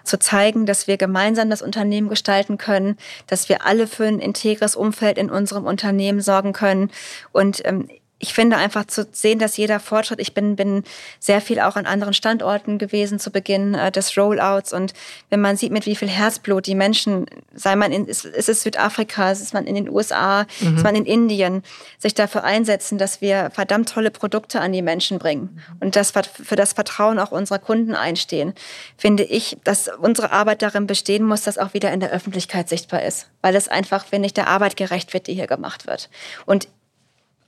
Zu 0.05 0.19
zeigen, 0.19 0.67
dass 0.67 0.87
wir 0.87 0.97
gemeinsam 0.97 1.51
das 1.51 1.63
Unternehmen 1.63 2.09
gestalten 2.09 2.59
können, 2.59 2.97
dass 3.27 3.49
wir 3.49 3.65
alle 3.67 3.87
für 3.87 4.05
ein 4.05 4.19
integres 4.19 4.77
Umfeld 4.77 5.19
in 5.19 5.31
unserem 5.31 5.65
Unternehmen 5.65 6.21
sorgen 6.21 6.53
können. 6.53 6.91
Und 7.33 7.63
ähm, 7.65 7.89
ich 8.23 8.35
finde 8.35 8.57
einfach 8.57 8.87
zu 8.87 9.05
sehen, 9.11 9.41
dass 9.41 9.57
jeder 9.57 9.81
Fortschritt, 9.81 10.21
ich 10.21 10.33
bin, 10.33 10.55
bin 10.55 10.85
sehr 11.19 11.41
viel 11.41 11.59
auch 11.59 11.75
an 11.75 11.87
anderen 11.87 12.15
Standorten 12.15 12.79
gewesen 12.79 13.19
zu 13.19 13.33
Beginn 13.33 13.75
äh, 13.75 13.91
des 13.91 14.17
Rollouts 14.17 14.73
und 14.73 14.95
wenn 15.29 15.41
man 15.41 15.57
sieht, 15.57 15.73
mit 15.73 15.87
wie 15.87 15.97
viel 15.97 16.09
Herzblut 16.09 16.69
die 16.69 16.77
Menschen, 16.77 17.27
sei 17.53 17.75
man 17.75 17.91
in, 17.91 18.07
ist, 18.07 18.25
ist 18.25 18.49
es 18.49 18.63
Südafrika, 18.63 19.33
ist 19.33 19.53
man 19.53 19.67
in 19.67 19.75
den 19.75 19.89
USA, 19.89 20.47
mhm. 20.61 20.77
ist 20.77 20.85
man 20.85 20.95
in 20.95 21.05
Indien, 21.05 21.65
sich 21.99 22.15
dafür 22.15 22.45
einsetzen, 22.45 22.97
dass 22.97 23.21
wir 23.21 23.51
verdammt 23.53 23.89
tolle 23.89 24.13
Produkte 24.13 24.61
an 24.61 24.73
die 24.73 24.83
Menschen 24.83 25.19
bringen 25.19 25.61
und 25.81 25.97
das 25.97 26.13
für 26.13 26.55
das 26.55 26.75
Vertrauen 26.75 27.19
auch 27.19 27.33
unserer 27.33 27.59
Kunden 27.59 27.97
einstehen, 27.97 28.55
finde 28.97 29.25
ich, 29.25 29.57
dass 29.65 29.89
unsere 29.89 30.31
Arbeit 30.31 30.63
darin 30.63 30.87
bestehen 30.87 31.25
muss, 31.25 31.43
dass 31.43 31.59
auch 31.59 31.75
wieder 31.75 31.93
in 31.93 31.99
der 31.99 32.13
Öffentlichkeit 32.13 32.69
sichtbar 32.69 33.03
ist, 33.03 33.27
weil 33.41 33.57
es 33.57 33.67
einfach, 33.67 34.07
wenn 34.11 34.21
nicht 34.21 34.37
der 34.37 34.47
Arbeit 34.47 34.77
gerecht 34.77 35.13
wird, 35.13 35.27
die 35.27 35.35
hier 35.35 35.49
gemacht 35.49 35.89
wird. 35.89 36.09
Und 36.47 36.69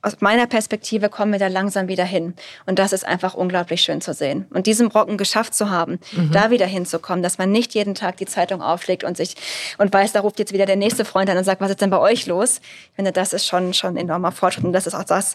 aus 0.05 0.21
meiner 0.21 0.45
Perspektive 0.45 1.09
kommen 1.09 1.31
wir 1.31 1.39
da 1.39 1.47
langsam 1.47 1.87
wieder 1.87 2.03
hin. 2.03 2.35
Und 2.67 2.77
das 2.77 2.93
ist 2.93 3.05
einfach 3.05 3.33
unglaublich 3.33 3.81
schön 3.81 4.01
zu 4.01 4.13
sehen. 4.13 4.45
Und 4.51 4.67
diesen 4.67 4.89
Brocken 4.89 5.17
geschafft 5.17 5.55
zu 5.55 5.71
haben, 5.71 5.99
mhm. 6.11 6.31
da 6.31 6.51
wieder 6.51 6.67
hinzukommen, 6.67 7.23
dass 7.23 7.39
man 7.39 7.51
nicht 7.51 7.73
jeden 7.73 7.95
Tag 7.95 8.17
die 8.17 8.27
Zeitung 8.27 8.61
auflegt 8.61 9.03
und 9.03 9.17
sich 9.17 9.35
und 9.79 9.91
weiß, 9.91 10.13
da 10.13 10.19
ruft 10.19 10.37
jetzt 10.37 10.53
wieder 10.53 10.67
der 10.67 10.75
nächste 10.75 11.05
Freund 11.05 11.29
an 11.29 11.37
und 11.37 11.43
sagt, 11.43 11.59
was 11.59 11.71
ist 11.71 11.81
denn 11.81 11.89
bei 11.89 11.97
euch 11.97 12.27
los? 12.27 12.59
Ich 12.59 12.95
finde, 12.95 13.11
das 13.11 13.33
ist 13.33 13.47
schon, 13.47 13.73
schon 13.73 13.95
ein 13.95 13.97
enormer 13.97 14.31
Fortschritt. 14.31 14.63
Und 14.63 14.73
das 14.73 14.85
ist 14.85 14.93
auch 14.93 15.03
das, 15.03 15.33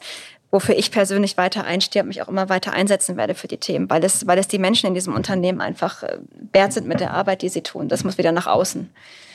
wofür 0.53 0.77
ich 0.77 0.93
persönlich 0.93 1.37
weiter 1.37 1.65
einstehe 1.65 2.03
und 2.03 2.09
mich 2.09 2.23
auch 2.23 2.29
immer 2.29 2.49
weiter 2.49 2.73
einsetzen 2.73 3.17
werde 3.17 3.35
für 3.35 3.49
die 3.49 3.59
Themen, 3.59 3.91
weil 3.91 4.05
es, 4.05 4.29
weil 4.29 4.39
es 4.39 4.47
die 4.47 4.59
Menschen 4.59 4.87
in 4.87 4.95
diesem 4.95 5.15
Unternehmen 5.15 5.61
einfach 5.61 6.05
äh, 6.05 6.19
wert 6.53 6.73
sind 6.73 6.87
mit 6.87 7.01
der 7.01 7.13
Arbeit, 7.13 7.43
die 7.43 7.49
sie 7.49 7.63
tun. 7.63 7.89
Das 7.89 8.05
muss 8.05 8.19
wieder 8.19 8.31
nach 8.31 8.47
außen. 8.47 8.89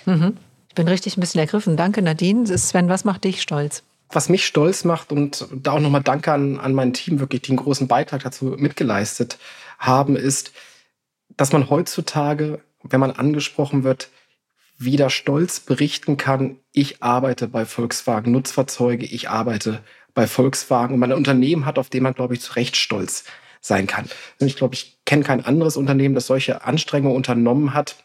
Mhm. 0.06 0.38
Ich 0.69 0.76
bin 0.76 0.88
richtig 0.88 1.17
ein 1.17 1.21
bisschen 1.21 1.39
ergriffen. 1.39 1.76
Danke, 1.76 2.02
Nadine. 2.02 2.58
Sven, 2.58 2.88
was 2.88 3.04
macht 3.04 3.26
dich 3.26 3.41
stolz? 3.41 3.84
Was 4.10 4.30
mich 4.30 4.46
stolz 4.46 4.84
macht 4.84 5.12
und 5.12 5.48
da 5.52 5.74
auch 5.74 5.80
nochmal 5.80 6.04
Danke 6.04 6.32
an, 6.32 6.60
an 6.60 6.74
mein 6.74 6.94
Team, 6.94 7.20
wirklich, 7.20 7.41
die 7.41 7.50
einen 7.50 7.58
großen 7.58 7.88
Beitrag 7.88 8.24
dazu 8.24 8.56
mitgeleistet 8.58 9.38
haben, 9.80 10.15
ist, 10.15 10.52
dass 11.36 11.52
man 11.52 11.70
heutzutage, 11.70 12.62
wenn 12.84 13.00
man 13.00 13.12
angesprochen 13.12 13.84
wird, 13.84 14.10
wieder 14.78 15.10
stolz 15.10 15.60
berichten 15.60 16.18
kann, 16.18 16.60
ich 16.72 17.02
arbeite 17.02 17.48
bei 17.48 17.65
Volkswagen 17.65 18.32
Nutzfahrzeuge, 18.32 19.06
ich 19.06 19.30
arbeite 19.30 19.82
bei 20.13 20.28
Volkswagen 20.28 20.94
und 20.94 21.00
man 21.00 21.12
ein 21.12 21.18
Unternehmen 21.18 21.65
hat, 21.65 21.80
auf 21.80 21.89
dem 21.89 22.04
man, 22.04 22.13
glaube 22.13 22.34
ich, 22.34 22.41
zu 22.41 22.54
Recht 22.54 22.76
stolz 22.76 23.26
sein 23.62 23.88
kann. 23.88 24.10
Und 24.39 24.48
ich 24.48 24.56
glaube, 24.56 24.76
ich 24.76 25.00
kenne 25.06 25.24
kein 25.24 25.44
anderes 25.44 25.78
Unternehmen, 25.78 26.15
das 26.15 26.28
solche 26.28 26.63
Anstrengungen 26.63 27.15
unternommen 27.15 27.74
hat, 27.74 27.96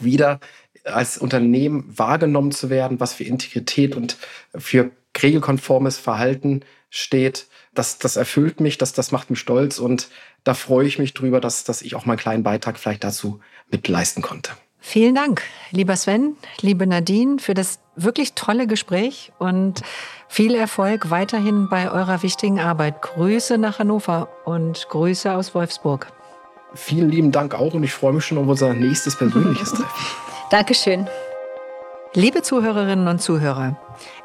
wieder 0.00 0.40
als 0.84 1.18
Unternehmen 1.18 1.84
wahrgenommen 1.96 2.52
zu 2.52 2.70
werden, 2.70 2.98
was 2.98 3.12
für 3.14 3.24
Integrität 3.24 3.94
und 3.94 4.16
für 4.54 4.90
regelkonformes 5.20 5.98
Verhalten 5.98 6.60
steht. 6.90 7.46
Das, 7.74 7.98
das 7.98 8.16
erfüllt 8.16 8.60
mich, 8.60 8.78
das, 8.78 8.92
das 8.92 9.12
macht 9.12 9.30
mich 9.30 9.38
stolz 9.38 9.78
und 9.78 10.08
da 10.44 10.54
freue 10.54 10.86
ich 10.86 10.98
mich 10.98 11.14
drüber, 11.14 11.40
dass, 11.40 11.64
dass 11.64 11.82
ich 11.82 11.94
auch 11.94 12.04
meinen 12.04 12.18
kleinen 12.18 12.42
Beitrag 12.42 12.78
vielleicht 12.78 13.04
dazu 13.04 13.40
mitleisten 13.70 14.22
konnte. 14.22 14.52
Vielen 14.84 15.14
Dank, 15.14 15.42
lieber 15.70 15.94
Sven, 15.94 16.36
liebe 16.60 16.86
Nadine, 16.88 17.38
für 17.38 17.54
das 17.54 17.78
wirklich 17.94 18.34
tolle 18.34 18.66
Gespräch 18.66 19.32
und 19.38 19.82
viel 20.28 20.56
Erfolg 20.56 21.08
weiterhin 21.08 21.68
bei 21.68 21.90
eurer 21.90 22.22
wichtigen 22.24 22.58
Arbeit. 22.58 23.00
Grüße 23.00 23.58
nach 23.58 23.78
Hannover 23.78 24.28
und 24.44 24.88
Grüße 24.88 25.32
aus 25.32 25.54
Wolfsburg. 25.54 26.08
Vielen 26.74 27.10
lieben 27.10 27.32
Dank 27.32 27.54
auch 27.54 27.74
und 27.74 27.84
ich 27.84 27.92
freue 27.92 28.14
mich 28.14 28.24
schon 28.24 28.38
auf 28.38 28.48
unser 28.48 28.74
nächstes 28.74 29.16
persönliches 29.16 29.70
Treffen. 29.72 29.86
Dankeschön. 30.50 31.06
Liebe 32.14 32.42
Zuhörerinnen 32.42 33.08
und 33.08 33.22
Zuhörer, 33.22 33.74